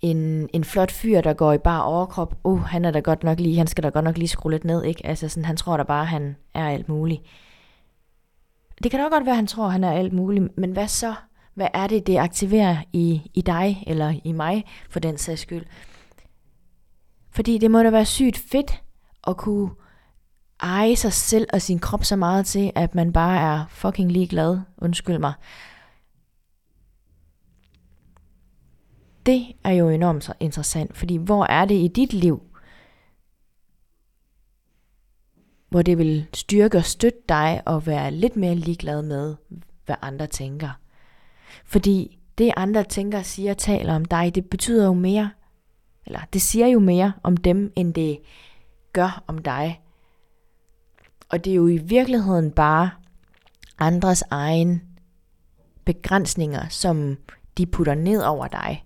en, 0.00 0.48
en 0.52 0.64
flot 0.64 0.90
fyr, 0.90 1.20
der 1.20 1.32
går 1.32 1.52
i 1.52 1.58
bare 1.58 1.84
overkrop, 1.84 2.34
uh, 2.44 2.62
han 2.62 2.84
er 2.84 2.90
da 2.90 3.00
godt 3.00 3.24
nok 3.24 3.40
lige, 3.40 3.58
han 3.58 3.66
skal 3.66 3.84
da 3.84 3.88
godt 3.88 4.04
nok 4.04 4.18
lige 4.18 4.28
skrue 4.28 4.52
lidt 4.52 4.64
ned, 4.64 4.84
ikke? 4.84 5.06
Altså 5.06 5.28
sådan, 5.28 5.44
han 5.44 5.56
tror 5.56 5.76
da 5.76 5.82
bare, 5.82 6.04
han 6.04 6.36
er 6.54 6.68
alt 6.68 6.88
muligt. 6.88 7.22
Det 8.82 8.90
kan 8.90 9.00
da 9.00 9.08
godt 9.08 9.26
være, 9.26 9.34
han 9.34 9.46
tror, 9.46 9.68
han 9.68 9.84
er 9.84 9.92
alt 9.92 10.12
muligt, 10.12 10.58
men 10.58 10.72
hvad 10.72 10.88
så? 10.88 11.14
Hvad 11.54 11.68
er 11.74 11.86
det, 11.86 12.06
det 12.06 12.16
aktiverer 12.16 12.76
i, 12.92 13.30
i 13.34 13.40
dig, 13.40 13.84
eller 13.86 14.14
i 14.24 14.32
mig, 14.32 14.64
for 14.90 15.00
den 15.00 15.18
sags 15.18 15.40
skyld? 15.40 15.64
Fordi 17.30 17.58
det 17.58 17.70
må 17.70 17.82
da 17.82 17.90
være 17.90 18.04
sygt 18.04 18.38
fedt 18.38 18.81
at 19.26 19.36
kunne 19.36 19.70
eje 20.60 20.96
sig 20.96 21.12
selv 21.12 21.46
og 21.52 21.62
sin 21.62 21.78
krop 21.78 22.04
så 22.04 22.16
meget 22.16 22.46
til, 22.46 22.72
at 22.74 22.94
man 22.94 23.12
bare 23.12 23.40
er 23.40 23.66
fucking 23.68 24.12
ligeglad. 24.12 24.60
Undskyld 24.78 25.18
mig. 25.18 25.32
Det 29.26 29.46
er 29.64 29.70
jo 29.70 29.88
enormt 29.88 30.30
interessant, 30.40 30.96
fordi 30.96 31.16
hvor 31.16 31.44
er 31.44 31.64
det 31.64 31.74
i 31.74 31.88
dit 31.88 32.12
liv, 32.12 32.42
hvor 35.68 35.82
det 35.82 35.98
vil 35.98 36.26
styrke 36.34 36.78
og 36.78 36.84
støtte 36.84 37.18
dig 37.28 37.62
og 37.66 37.86
være 37.86 38.10
lidt 38.10 38.36
mere 38.36 38.54
ligeglad 38.54 39.02
med, 39.02 39.34
hvad 39.86 39.96
andre 40.02 40.26
tænker. 40.26 40.70
Fordi 41.64 42.18
det 42.38 42.52
andre 42.56 42.84
tænker, 42.84 43.22
siger 43.22 43.50
og 43.50 43.58
taler 43.58 43.94
om 43.94 44.04
dig, 44.04 44.34
det 44.34 44.50
betyder 44.50 44.86
jo 44.86 44.92
mere, 44.92 45.30
eller 46.06 46.20
det 46.32 46.42
siger 46.42 46.66
jo 46.66 46.78
mere 46.78 47.12
om 47.22 47.36
dem, 47.36 47.72
end 47.76 47.94
det 47.94 48.18
gør 48.92 49.24
om 49.26 49.38
dig. 49.38 49.80
Og 51.28 51.44
det 51.44 51.50
er 51.50 51.54
jo 51.54 51.68
i 51.68 51.76
virkeligheden 51.76 52.50
bare 52.50 52.90
andres 53.78 54.24
egen 54.30 54.82
begrænsninger, 55.84 56.68
som 56.68 57.16
de 57.58 57.66
putter 57.66 57.94
ned 57.94 58.22
over 58.22 58.48
dig. 58.48 58.84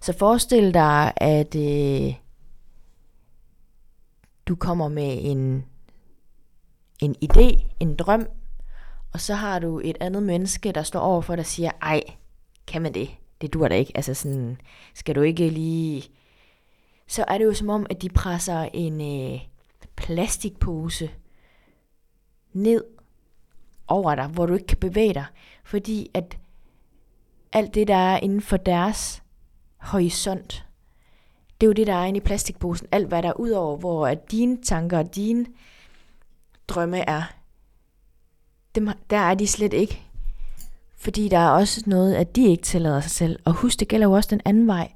Så 0.00 0.12
forestil 0.18 0.74
dig, 0.74 1.12
at 1.16 1.54
øh, 1.54 2.14
du 4.46 4.56
kommer 4.56 4.88
med 4.88 5.18
en, 5.20 5.64
en 7.00 7.16
idé, 7.24 7.64
en 7.80 7.96
drøm, 7.96 8.28
og 9.12 9.20
så 9.20 9.34
har 9.34 9.58
du 9.58 9.80
et 9.84 9.96
andet 10.00 10.22
menneske, 10.22 10.72
der 10.72 10.82
står 10.82 11.00
overfor, 11.00 11.36
dig 11.36 11.42
og 11.42 11.46
siger, 11.46 11.70
ej, 11.82 12.02
kan 12.66 12.82
man 12.82 12.94
det? 12.94 13.10
Det 13.40 13.52
dur 13.52 13.68
da 13.68 13.74
ikke. 13.74 13.92
Altså 13.94 14.14
sådan, 14.14 14.60
skal 14.94 15.14
du 15.14 15.22
ikke 15.22 15.48
lige... 15.48 16.02
Så 17.06 17.24
er 17.28 17.38
det 17.38 17.44
jo 17.44 17.54
som 17.54 17.68
om, 17.68 17.86
at 17.90 18.02
de 18.02 18.08
presser 18.08 18.68
en 18.72 19.00
øh, 19.00 19.40
plastikpose 19.96 21.10
ned 22.52 22.84
over 23.88 24.14
dig, 24.14 24.26
hvor 24.26 24.46
du 24.46 24.54
ikke 24.54 24.66
kan 24.66 24.78
bevæge 24.78 25.14
dig. 25.14 25.24
Fordi 25.64 26.10
at 26.14 26.38
alt 27.52 27.74
det, 27.74 27.88
der 27.88 27.94
er 27.94 28.18
inden 28.18 28.40
for 28.40 28.56
deres 28.56 29.22
horisont, 29.76 30.64
det 31.60 31.66
er 31.66 31.68
jo 31.68 31.72
det, 31.72 31.86
der 31.86 31.94
er 31.94 32.04
inde 32.04 32.18
i 32.18 32.20
plastikposen. 32.20 32.88
Alt, 32.92 33.08
hvad 33.08 33.22
der 33.22 33.28
er 33.28 33.40
udover, 33.40 33.76
hvor 33.76 34.06
at 34.06 34.30
dine 34.30 34.62
tanker 34.62 34.98
og 34.98 35.14
dine 35.14 35.46
drømme 36.68 36.98
er, 36.98 37.22
dem, 38.74 38.88
der 39.10 39.16
er 39.16 39.34
de 39.34 39.46
slet 39.46 39.72
ikke. 39.72 40.02
Fordi 40.96 41.28
der 41.28 41.38
er 41.38 41.50
også 41.50 41.82
noget, 41.86 42.14
at 42.14 42.36
de 42.36 42.46
ikke 42.46 42.62
tillader 42.62 43.00
sig 43.00 43.10
selv. 43.10 43.38
Og 43.44 43.52
husk, 43.52 43.80
det 43.80 43.88
gælder 43.88 44.06
jo 44.06 44.12
også 44.12 44.30
den 44.30 44.40
anden 44.44 44.66
vej, 44.66 44.92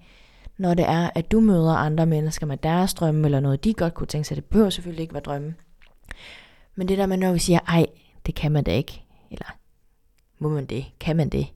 når 0.59 0.75
det 0.75 0.85
er, 0.85 1.11
at 1.15 1.33
du 1.33 1.41
møder 1.41 1.75
andre 1.75 2.07
mennesker 2.07 2.47
med 2.47 2.57
deres 2.57 2.95
drømme, 2.95 3.25
eller 3.25 3.41
noget, 3.41 3.65
de 3.65 3.75
godt 3.75 3.95
kunne 3.95 4.07
tænke 4.07 4.29
sig. 4.29 4.37
Det 4.37 4.45
behøver 4.45 4.71
selvfølgelig 4.71 5.03
ikke 5.03 5.15
være 5.15 5.23
drømme. 5.23 5.55
Men 6.75 6.89
det 6.89 6.99
der 6.99 7.07
med, 7.07 7.17
når 7.17 7.33
vi 7.33 7.39
siger, 7.39 7.61
ej, 7.69 7.87
det 8.27 8.35
kan 8.35 8.53
man 8.53 8.65
da 8.65 8.73
ikke, 8.73 9.05
eller 9.31 9.57
må 10.39 10.49
man 10.49 10.67
det, 10.67 10.85
kan 11.01 11.17
man 11.17 11.29
det, 11.29 11.47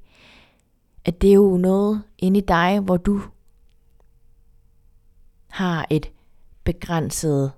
at 1.05 1.23
det 1.23 1.31
er 1.31 1.35
jo 1.35 1.57
noget 1.57 2.03
inde 2.19 2.39
i 2.39 2.45
dig, 2.49 2.81
hvor 2.81 2.97
du 2.97 3.23
har 5.49 5.87
et 5.91 6.11
begrænset 6.65 7.53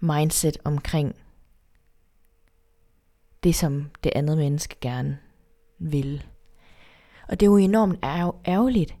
mindset 0.00 0.56
omkring 0.64 1.16
det, 3.42 3.54
som 3.54 3.90
det 4.04 4.12
andet 4.14 4.38
menneske 4.38 4.76
gerne 4.80 5.18
vil. 5.78 6.24
Og 7.28 7.40
det 7.40 7.46
er 7.46 7.50
jo 7.50 7.56
enormt 7.56 7.98
ærgerligt. 8.46 8.94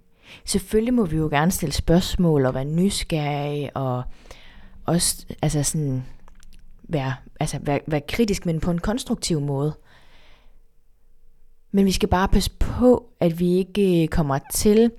Selvfølgelig 0.44 0.94
må 0.94 1.04
vi 1.04 1.16
jo 1.16 1.28
gerne 1.28 1.50
stille 1.50 1.72
spørgsmål 1.72 2.46
og 2.46 2.54
være 2.54 2.64
nysgerrige 2.64 3.76
og 3.76 4.02
også 4.84 5.26
altså 5.42 5.62
sådan, 5.62 6.04
være, 6.82 7.14
altså 7.40 7.58
være, 7.62 7.80
være 7.86 8.02
kritisk, 8.08 8.46
men 8.46 8.60
på 8.60 8.70
en 8.70 8.78
konstruktiv 8.78 9.40
måde. 9.40 9.74
Men 11.72 11.84
vi 11.84 11.92
skal 11.92 12.08
bare 12.08 12.28
passe 12.28 12.50
på, 12.58 13.08
at 13.20 13.38
vi 13.38 13.52
ikke 13.52 14.02
øh, 14.02 14.08
kommer 14.08 14.38
til 14.52 14.90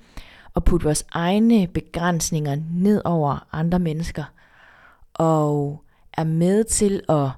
at 0.55 0.63
putte 0.63 0.83
vores 0.83 1.05
egne 1.11 1.67
begrænsninger 1.67 2.57
ned 2.71 3.01
over 3.05 3.47
andre 3.51 3.79
mennesker, 3.79 4.23
og 5.13 5.83
er 6.13 6.23
med 6.23 6.63
til 6.63 7.01
at 7.09 7.29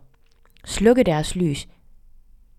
slukke 0.65 1.04
deres 1.04 1.36
lys, 1.36 1.67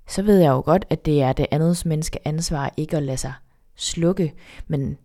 så 0.09 0.23
ved 0.23 0.38
jeg 0.38 0.51
jo 0.51 0.61
godt, 0.61 0.85
at 0.91 1.07
det 1.07 1.23
er 1.23 1.33
det 1.33 1.47
andets 1.51 1.85
menneske 1.85 2.29
ansvar 2.29 2.75
ikke 2.77 2.97
at 2.97 3.03
lade 3.03 3.17
sig 3.17 3.33
slukke, 3.77 4.35
men 4.67 4.99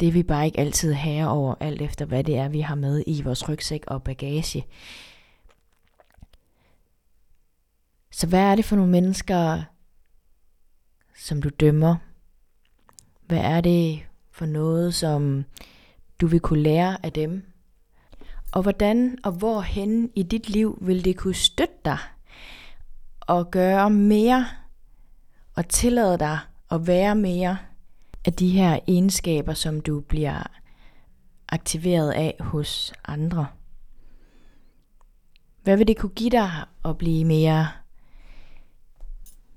det 0.00 0.08
er 0.08 0.12
vi 0.12 0.22
bare 0.22 0.46
ikke 0.46 0.60
altid 0.60 0.92
herre 0.92 1.28
over, 1.28 1.54
alt 1.60 1.82
efter 1.82 2.04
hvad 2.04 2.24
det 2.24 2.36
er, 2.36 2.48
vi 2.48 2.60
har 2.60 2.74
med 2.74 3.04
i 3.06 3.22
vores 3.22 3.48
rygsæk 3.48 3.84
og 3.86 4.02
bagage. 4.02 4.66
Så 8.10 8.26
hvad 8.26 8.40
er 8.40 8.54
det 8.54 8.64
for 8.64 8.76
nogle 8.76 8.90
mennesker, 8.92 9.62
som 11.16 11.42
du 11.42 11.48
dømmer? 11.48 11.96
Hvad 13.26 13.38
er 13.38 13.60
det 13.60 14.06
for 14.30 14.46
noget, 14.46 14.94
som 14.94 15.44
du 16.20 16.26
vil 16.26 16.40
kunne 16.40 16.62
lære 16.62 17.04
af 17.04 17.12
dem? 17.12 17.52
Og 18.52 18.62
hvordan 18.62 19.18
og 19.24 19.32
hvorhen 19.32 20.10
i 20.14 20.22
dit 20.22 20.48
liv 20.48 20.78
vil 20.80 21.04
det 21.04 21.16
kunne 21.16 21.34
støtte 21.34 21.74
dig 21.84 21.98
og 23.20 23.50
gøre 23.50 23.90
mere 23.90 24.46
og 25.54 25.68
tillade 25.68 26.18
dig 26.18 26.38
at 26.70 26.86
være 26.86 27.14
mere 27.14 27.58
af 28.26 28.32
de 28.32 28.48
her 28.48 28.78
egenskaber, 28.88 29.54
som 29.54 29.80
du 29.80 30.00
bliver 30.00 30.42
aktiveret 31.48 32.10
af 32.10 32.36
hos 32.40 32.92
andre? 33.04 33.46
Hvad 35.62 35.76
vil 35.76 35.88
det 35.88 35.98
kunne 35.98 36.14
give 36.14 36.30
dig 36.30 36.50
at 36.84 36.98
blive 36.98 37.24
mere 37.24 37.68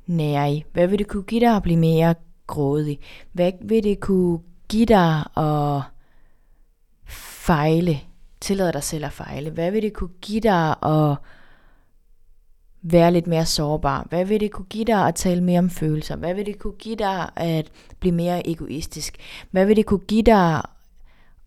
nærig? 0.06 0.66
Hvad 0.74 0.88
vil 0.88 1.00
det 1.00 1.08
kunne 1.08 1.24
give 1.24 1.42
dig 1.42 1.56
at 1.56 1.64
blive 1.64 1.78
mere 1.78 2.16
grådig? 2.48 3.00
Hvad 3.32 3.52
vil 3.62 3.84
det 3.84 4.00
kunne 4.00 4.40
give 4.70 4.86
dig 4.86 5.38
at 5.38 5.82
fejle? 7.46 8.00
Tillade 8.42 8.74
dig 8.74 8.84
selv 8.84 9.06
at 9.06 9.14
fejle. 9.14 9.52
Hvad 9.52 9.72
vil 9.72 9.82
det 9.82 9.94
kunne 9.94 10.14
give 10.22 10.42
dig 10.42 10.84
at 10.84 11.18
være 12.82 13.12
lidt 13.12 13.28
mere 13.28 13.46
sårbar? 13.46 14.06
Hvad 14.10 14.26
vil 14.26 14.40
det 14.40 14.52
kunne 14.52 14.66
give 14.66 14.86
dig 14.86 15.08
at 15.08 15.16
tale 15.16 15.44
mere 15.44 15.60
om 15.60 15.70
følelser? 15.70 16.16
Hvad 16.16 16.34
vil 16.34 16.46
det 16.46 16.60
kunne 16.60 16.74
give 16.80 16.96
dig 16.96 17.30
at 17.36 17.72
blive 18.00 18.16
mere 18.16 18.50
egoistisk? 18.50 19.18
Hvad 19.52 19.66
vil 19.66 19.76
det 19.76 19.86
kunne 19.86 20.00
give 20.08 20.24
dig 20.24 20.62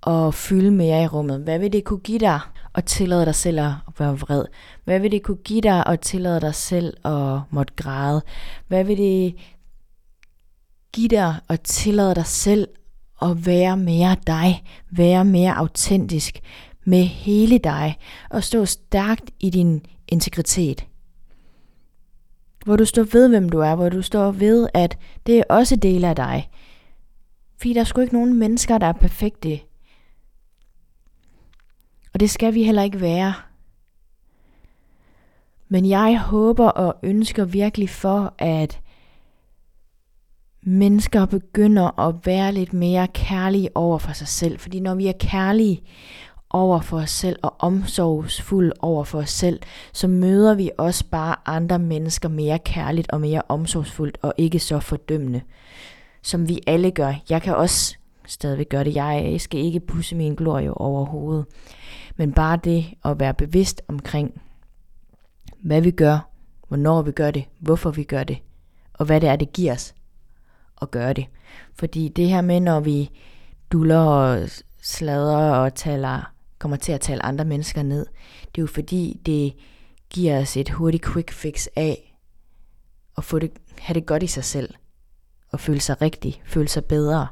at 0.07 0.35
fylde 0.35 0.71
mere 0.71 1.03
i 1.03 1.07
rummet? 1.07 1.41
Hvad 1.41 1.59
vil 1.59 1.73
det 1.73 1.85
kunne 1.85 2.01
give 2.01 2.19
dig 2.19 2.41
at 2.75 2.85
tillade 2.85 3.27
dig 3.27 3.35
selv 3.35 3.59
at 3.59 3.73
være 3.99 4.19
vred? 4.19 4.45
Hvad 4.85 5.01
vil 5.01 5.13
det 5.13 5.23
kunne 5.23 5.37
give 5.45 5.61
dig 5.61 5.87
at 5.87 6.01
tillade 6.01 6.41
dig 6.41 6.55
selv 6.55 6.97
at 7.05 7.41
måtte 7.51 7.75
græde? 7.77 8.23
Hvad 8.69 8.85
vil 8.85 8.99
det 8.99 9.35
give 10.93 11.09
dig 11.09 11.35
at 11.49 11.61
tillade 11.61 12.15
dig 12.15 12.27
selv 12.27 12.69
at 13.23 13.47
være 13.47 13.77
mere 13.77 14.17
dig? 14.27 14.65
Være 14.91 15.25
mere 15.25 15.55
autentisk 15.57 16.41
med 16.85 17.03
hele 17.05 17.59
dig 17.59 17.97
og 18.31 18.45
stå 18.45 18.65
stærkt 18.65 19.31
i 19.41 19.51
din 19.51 19.87
integritet? 20.09 20.87
Hvor 22.65 22.77
du 22.77 22.85
står 22.85 23.03
ved, 23.03 23.29
hvem 23.29 23.49
du 23.49 23.59
er, 23.59 23.75
hvor 23.75 23.89
du 23.89 24.03
står 24.03 24.31
ved, 24.31 24.69
at 24.75 24.99
det 25.27 25.39
er 25.39 25.45
også 25.49 25.77
dele 25.77 26.09
af 26.09 26.17
dig. 26.17 26.51
Fordi 27.59 27.73
der 27.73 27.81
er 27.81 27.85
sgu 27.85 28.01
ikke 28.01 28.15
nogen 28.15 28.39
mennesker, 28.39 28.79
der 28.79 28.87
er 28.87 28.93
perfekte. 28.93 29.61
Og 32.15 32.21
det 32.21 32.31
skal 32.31 32.55
vi 32.55 32.63
heller 32.63 32.83
ikke 32.83 33.01
være. 33.01 33.35
Men 35.69 35.89
jeg 35.89 36.21
håber 36.21 36.69
og 36.69 36.97
ønsker 37.03 37.45
virkelig 37.45 37.91
for, 37.91 38.35
at 38.39 38.81
mennesker 40.63 41.27
begynder 41.27 42.01
at 42.01 42.27
være 42.27 42.53
lidt 42.53 42.73
mere 42.73 43.09
kærlige 43.09 43.77
over 43.77 43.99
for 43.99 44.13
sig 44.13 44.29
selv. 44.29 44.59
Fordi 44.59 44.81
når 44.81 44.95
vi 44.95 45.07
er 45.07 45.13
kærlige 45.21 45.83
over 46.53 46.81
for 46.81 46.99
os 46.99 47.11
selv 47.11 47.39
og 47.43 47.55
omsorgsfuld 47.59 48.73
over 48.81 49.05
for 49.05 49.19
os 49.19 49.31
selv, 49.31 49.61
så 49.93 50.09
møder 50.09 50.55
vi 50.55 50.71
også 50.79 51.05
bare 51.11 51.37
andre 51.47 51.79
mennesker 51.79 52.29
mere 52.29 52.59
kærligt 52.59 53.11
og 53.11 53.21
mere 53.21 53.43
omsorgsfuldt 53.49 54.19
og 54.23 54.35
ikke 54.37 54.59
så 54.59 54.81
fordømmende, 54.81 55.41
som 56.23 56.49
vi 56.49 56.61
alle 56.67 56.91
gør. 56.91 57.15
Jeg 57.31 57.43
kan 57.43 57.57
også 57.57 57.97
stadigvæk 58.27 58.69
gøre 58.69 58.85
det. 58.85 58.95
Jeg 58.95 59.37
skal 59.41 59.61
ikke 59.61 59.81
pusse 59.81 60.17
min 60.17 60.35
glorie 60.35 60.75
overhovedet. 60.75 61.47
Men 62.17 62.33
bare 62.33 62.59
det 62.65 62.85
at 63.05 63.21
være 63.21 63.35
bevidst 63.35 63.83
omkring, 63.89 64.43
hvad 65.63 65.81
vi 65.81 65.91
gør, 65.91 66.29
hvornår 66.69 67.03
vi 67.03 67.13
gør 67.13 67.31
det, 67.31 67.45
hvorfor 67.59 67.91
vi 67.91 68.05
gør 68.05 68.25
det, 68.25 68.39
og 68.95 69.07
hvad 69.07 69.21
det 69.21 69.29
er, 69.29 69.37
det 69.37 69.53
giver 69.53 69.73
os 69.73 69.95
at 70.83 70.91
gøre 70.91 71.13
det. 71.13 71.27
Fordi 71.75 72.09
det 72.09 72.29
her 72.29 72.41
med, 72.41 72.61
når 72.61 72.81
vi 72.81 73.11
duller 73.73 73.99
og 73.99 74.49
sladrer 74.83 75.51
og 75.51 75.75
taler 75.75 76.32
kommer 76.63 76.77
til 76.77 76.93
at 76.93 77.01
tale 77.01 77.27
andre 77.27 77.45
mennesker 77.45 77.83
ned. 77.83 78.07
Det 78.41 78.59
er 78.59 78.63
jo 78.63 78.67
fordi, 78.67 79.21
det 79.27 79.55
giver 80.11 80.41
os 80.41 80.57
et 80.57 80.71
hurtigt 80.71 81.05
quick 81.05 81.33
fix 81.33 81.67
af 81.77 82.19
at 83.17 83.25
få 83.25 83.39
det, 83.39 83.53
have 83.79 83.95
det 83.95 84.07
godt 84.07 84.23
i 84.23 84.27
sig 84.27 84.45
selv. 84.45 84.75
Og 85.53 85.61
føle 85.61 85.81
sig 85.81 86.03
rigtig, 86.03 86.43
føle 86.45 86.69
sig 86.69 86.85
bedre. 86.85 87.27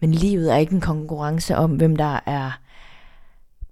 Men 0.00 0.14
livet 0.14 0.52
er 0.52 0.56
ikke 0.56 0.74
en 0.74 0.80
konkurrence 0.80 1.56
om, 1.56 1.76
hvem 1.76 1.96
der 1.96 2.20
er 2.26 2.60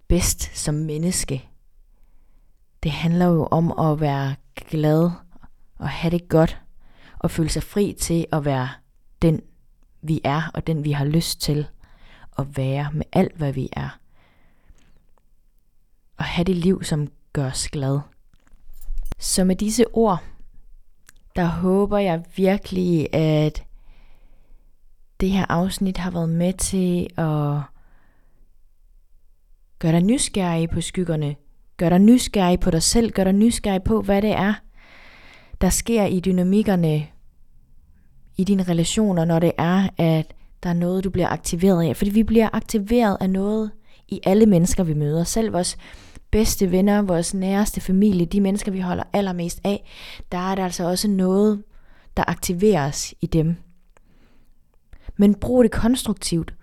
bedst 0.09 0.59
som 0.59 0.75
menneske. 0.75 1.49
Det 2.83 2.91
handler 2.91 3.27
jo 3.27 3.49
om 3.51 3.79
at 3.79 4.01
være 4.01 4.35
glad 4.55 5.11
og 5.79 5.89
have 5.89 6.11
det 6.11 6.29
godt 6.29 6.61
og 7.19 7.31
føle 7.31 7.49
sig 7.49 7.63
fri 7.63 7.97
til 8.01 8.27
at 8.33 8.45
være 8.45 8.69
den, 9.23 9.41
vi 10.03 10.21
er 10.25 10.51
og 10.55 10.67
den, 10.67 10.85
vi 10.85 10.93
har 10.93 11.05
lyst 11.05 11.41
til 11.41 11.67
at 12.39 12.57
være 12.57 12.91
med 12.93 13.05
alt, 13.13 13.37
hvad 13.37 13.53
vi 13.53 13.69
er 13.73 13.99
og 16.19 16.25
have 16.25 16.45
det 16.45 16.57
liv, 16.57 16.85
som 16.85 17.09
gør 17.33 17.47
os 17.47 17.69
glad. 17.69 18.01
Så 19.19 19.45
med 19.45 19.57
disse 19.57 19.85
ord, 19.93 20.23
der 21.37 21.45
håber 21.45 21.99
jeg 21.99 22.25
virkelig, 22.37 23.15
at 23.15 23.65
det 25.21 25.31
her 25.31 25.47
afsnit 25.49 25.99
har 25.99 26.11
været 26.11 26.29
med 26.29 26.53
til 26.53 27.07
at 27.17 27.61
gøre 29.79 29.93
dig 29.93 30.03
nysgerrig 30.03 30.71
på 30.71 30.81
skyggerne. 30.81 31.37
Gør 31.77 31.89
dig 31.89 31.99
nysgerrig 31.99 32.61
på 32.61 32.71
dig 32.71 32.83
selv. 32.83 33.11
Gør 33.11 33.25
dig 33.25 33.33
nysgerrig 33.33 33.83
på, 33.83 34.03
hvad 34.03 34.23
det 34.23 34.33
er, 34.33 34.55
der 35.61 35.69
sker 35.69 36.05
i 36.05 36.21
dynamikkerne 36.21 37.07
i 38.37 38.45
dine 38.45 38.63
relationer, 38.63 39.25
når 39.25 39.39
det 39.39 39.53
er, 39.59 39.89
at 39.99 40.35
der 40.63 40.71
er 40.71 40.75
noget, 40.75 41.05
du 41.05 41.11
bliver 41.11 41.29
aktiveret 41.29 41.89
af. 41.89 41.97
Fordi 41.97 42.11
vi 42.11 42.23
bliver 42.23 42.49
aktiveret 42.53 43.17
af 43.21 43.31
noget 43.31 43.71
i 44.09 44.21
alle 44.25 44.47
mennesker, 44.47 44.85
vi 44.85 44.95
møder. 44.95 45.25
Selv 45.25 45.53
vores 45.53 45.77
bedste 46.37 46.71
venner, 46.71 47.03
vores 47.03 47.35
næreste 47.35 47.81
familie, 47.81 48.27
de 48.27 48.41
mennesker, 48.41 48.73
vi 48.73 48.81
holder 48.81 49.05
allermest 49.13 49.61
af, 49.65 49.89
der 50.33 50.39
er 50.39 50.55
der 50.55 50.65
altså 50.65 50.85
også 50.85 51.09
noget, 51.09 51.63
der 52.17 52.25
aktiveres 52.27 53.15
i 53.21 53.27
dem. 53.27 53.57
Men 55.17 55.35
brug 55.35 55.65
det 55.65 55.73
konstruktivt. 55.73 56.55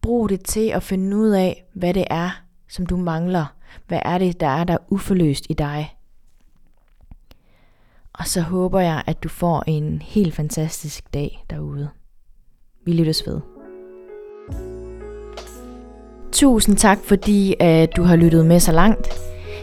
Brug 0.00 0.28
det 0.28 0.44
til 0.44 0.68
at 0.68 0.82
finde 0.82 1.16
ud 1.16 1.30
af, 1.30 1.64
hvad 1.74 1.94
det 1.94 2.04
er, 2.10 2.42
som 2.68 2.86
du 2.86 2.96
mangler. 2.96 3.54
Hvad 3.86 4.00
er 4.04 4.18
det, 4.18 4.40
der 4.40 4.46
er 4.46 4.64
der 4.64 4.76
uforløst 4.88 5.46
i 5.48 5.54
dig? 5.54 5.96
Og 8.12 8.26
så 8.26 8.40
håber 8.40 8.80
jeg, 8.80 9.02
at 9.06 9.22
du 9.22 9.28
får 9.28 9.64
en 9.66 10.02
helt 10.02 10.34
fantastisk 10.34 11.14
dag 11.14 11.44
derude. 11.50 11.90
Vi 12.84 12.92
lyttes 12.92 13.26
ved. 13.26 13.40
Tusind 16.32 16.76
tak, 16.76 16.98
fordi 17.04 17.54
at 17.60 17.96
du 17.96 18.02
har 18.02 18.16
lyttet 18.16 18.46
med 18.46 18.60
så 18.60 18.72
langt. 18.72 19.08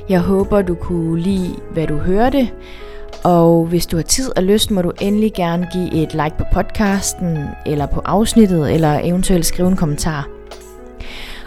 Jeg 0.10 0.20
håber, 0.20 0.62
du 0.62 0.76
kunne 0.76 1.22
lide, 1.22 1.56
hvad 1.74 1.88
du 1.88 1.98
hørte. 1.98 2.50
Og 3.24 3.66
hvis 3.66 3.86
du 3.86 3.96
har 3.96 4.04
tid 4.04 4.38
og 4.38 4.44
lyst, 4.44 4.72
må 4.72 4.82
du 4.82 4.92
endelig 5.02 5.34
gerne 5.34 5.68
give 5.74 5.94
et 5.94 6.14
like 6.14 6.36
på 6.38 6.44
podcasten, 6.54 7.38
eller 7.66 7.86
på 7.86 8.02
afsnittet, 8.06 8.74
eller 8.74 9.00
eventuelt 9.04 9.46
skrive 9.46 9.68
en 9.70 9.76
kommentar. 9.76 10.28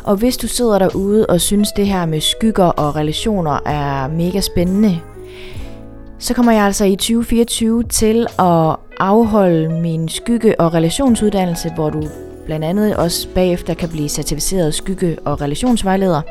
Og 0.04 0.16
hvis 0.16 0.36
du 0.36 0.48
sidder 0.48 0.78
derude 0.78 1.26
og 1.26 1.40
synes, 1.40 1.72
det 1.72 1.86
her 1.86 2.06
med 2.06 2.20
skygger 2.20 2.64
og 2.64 2.96
relationer 2.96 3.58
er 3.66 4.08
mega 4.08 4.40
spændende, 4.40 5.00
så 6.18 6.34
kommer 6.34 6.52
jeg 6.52 6.64
altså 6.64 6.84
i 6.84 6.96
2024 6.96 7.82
til 7.82 8.26
at 8.38 8.76
afholde 8.98 9.68
min 9.80 10.08
skygge- 10.08 10.60
og 10.60 10.74
relationsuddannelse, 10.74 11.72
hvor 11.74 11.90
du 11.90 12.02
blandt 12.50 12.64
andet 12.64 12.96
også 12.96 13.28
bagefter 13.34 13.74
kan 13.74 13.88
blive 13.88 14.08
certificeret 14.08 14.74
skygge- 14.74 15.18
og 15.24 15.40
relationsvejleder. 15.40 16.22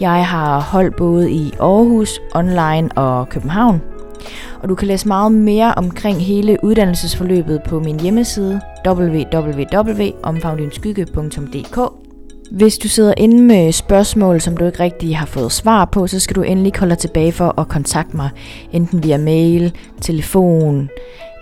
Jeg 0.00 0.26
har 0.26 0.60
holdt 0.60 0.96
både 0.96 1.30
i 1.30 1.52
Aarhus, 1.60 2.20
online 2.34 2.88
og 2.96 3.28
København. 3.28 3.82
Og 4.62 4.68
du 4.68 4.74
kan 4.74 4.88
læse 4.88 5.08
meget 5.08 5.32
mere 5.32 5.74
omkring 5.74 6.22
hele 6.22 6.58
uddannelsesforløbet 6.62 7.62
på 7.62 7.80
min 7.80 8.00
hjemmeside 8.00 8.60
www.omfavndinskygge.dk 8.86 11.78
hvis 12.50 12.78
du 12.78 12.88
sidder 12.88 13.14
inde 13.16 13.42
med 13.42 13.72
spørgsmål, 13.72 14.40
som 14.40 14.56
du 14.56 14.64
ikke 14.64 14.80
rigtig 14.80 15.16
har 15.16 15.26
fået 15.26 15.52
svar 15.52 15.84
på, 15.84 16.06
så 16.06 16.20
skal 16.20 16.36
du 16.36 16.42
endelig 16.42 16.72
holde 16.78 16.90
dig 16.90 16.98
tilbage 16.98 17.32
for 17.32 17.60
at 17.60 17.68
kontakte 17.68 18.16
mig, 18.16 18.30
enten 18.72 19.04
via 19.04 19.18
mail, 19.18 19.72
telefon 20.00 20.90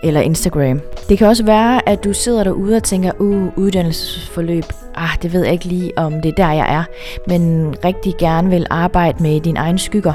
eller 0.05 0.21
Instagram. 0.21 0.81
Det 1.09 1.17
kan 1.17 1.27
også 1.27 1.43
være, 1.43 1.89
at 1.89 2.03
du 2.03 2.13
sidder 2.13 2.43
derude 2.43 2.75
og 2.75 2.83
tænker, 2.83 3.11
uh, 3.19 3.57
uddannelsesforløb, 3.57 4.63
ah, 4.95 5.09
det 5.21 5.33
ved 5.33 5.43
jeg 5.43 5.53
ikke 5.53 5.65
lige, 5.65 5.97
om 5.97 6.21
det 6.21 6.29
er 6.29 6.35
der, 6.35 6.51
jeg 6.51 6.75
er, 6.75 6.83
men 7.27 7.75
rigtig 7.85 8.13
gerne 8.19 8.49
vil 8.49 8.65
arbejde 8.69 9.23
med 9.23 9.41
dine 9.41 9.59
egne 9.59 9.79
skygger 9.79 10.13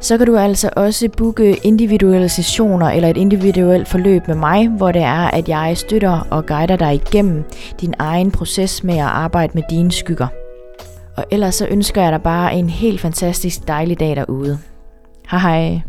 så 0.00 0.18
kan 0.18 0.26
du 0.26 0.36
altså 0.36 0.70
også 0.76 1.08
booke 1.16 1.56
individuelle 1.56 2.28
sessioner 2.28 2.86
eller 2.86 3.08
et 3.08 3.16
individuelt 3.16 3.88
forløb 3.88 4.28
med 4.28 4.34
mig, 4.34 4.68
hvor 4.68 4.92
det 4.92 5.02
er, 5.02 5.30
at 5.30 5.48
jeg 5.48 5.76
støtter 5.76 6.26
og 6.30 6.46
guider 6.46 6.76
dig 6.76 6.94
igennem 6.94 7.44
din 7.80 7.94
egen 7.98 8.30
proces 8.30 8.84
med 8.84 8.94
at 8.94 9.04
arbejde 9.04 9.52
med 9.54 9.62
dine 9.70 9.92
skygger. 9.92 10.26
Og 11.16 11.24
ellers 11.30 11.54
så 11.54 11.66
ønsker 11.66 12.02
jeg 12.02 12.12
dig 12.12 12.22
bare 12.22 12.54
en 12.54 12.68
helt 12.68 13.00
fantastisk 13.00 13.68
dejlig 13.68 14.00
dag 14.00 14.16
derude. 14.16 14.58
Hej 15.30 15.38
hej. 15.38 15.80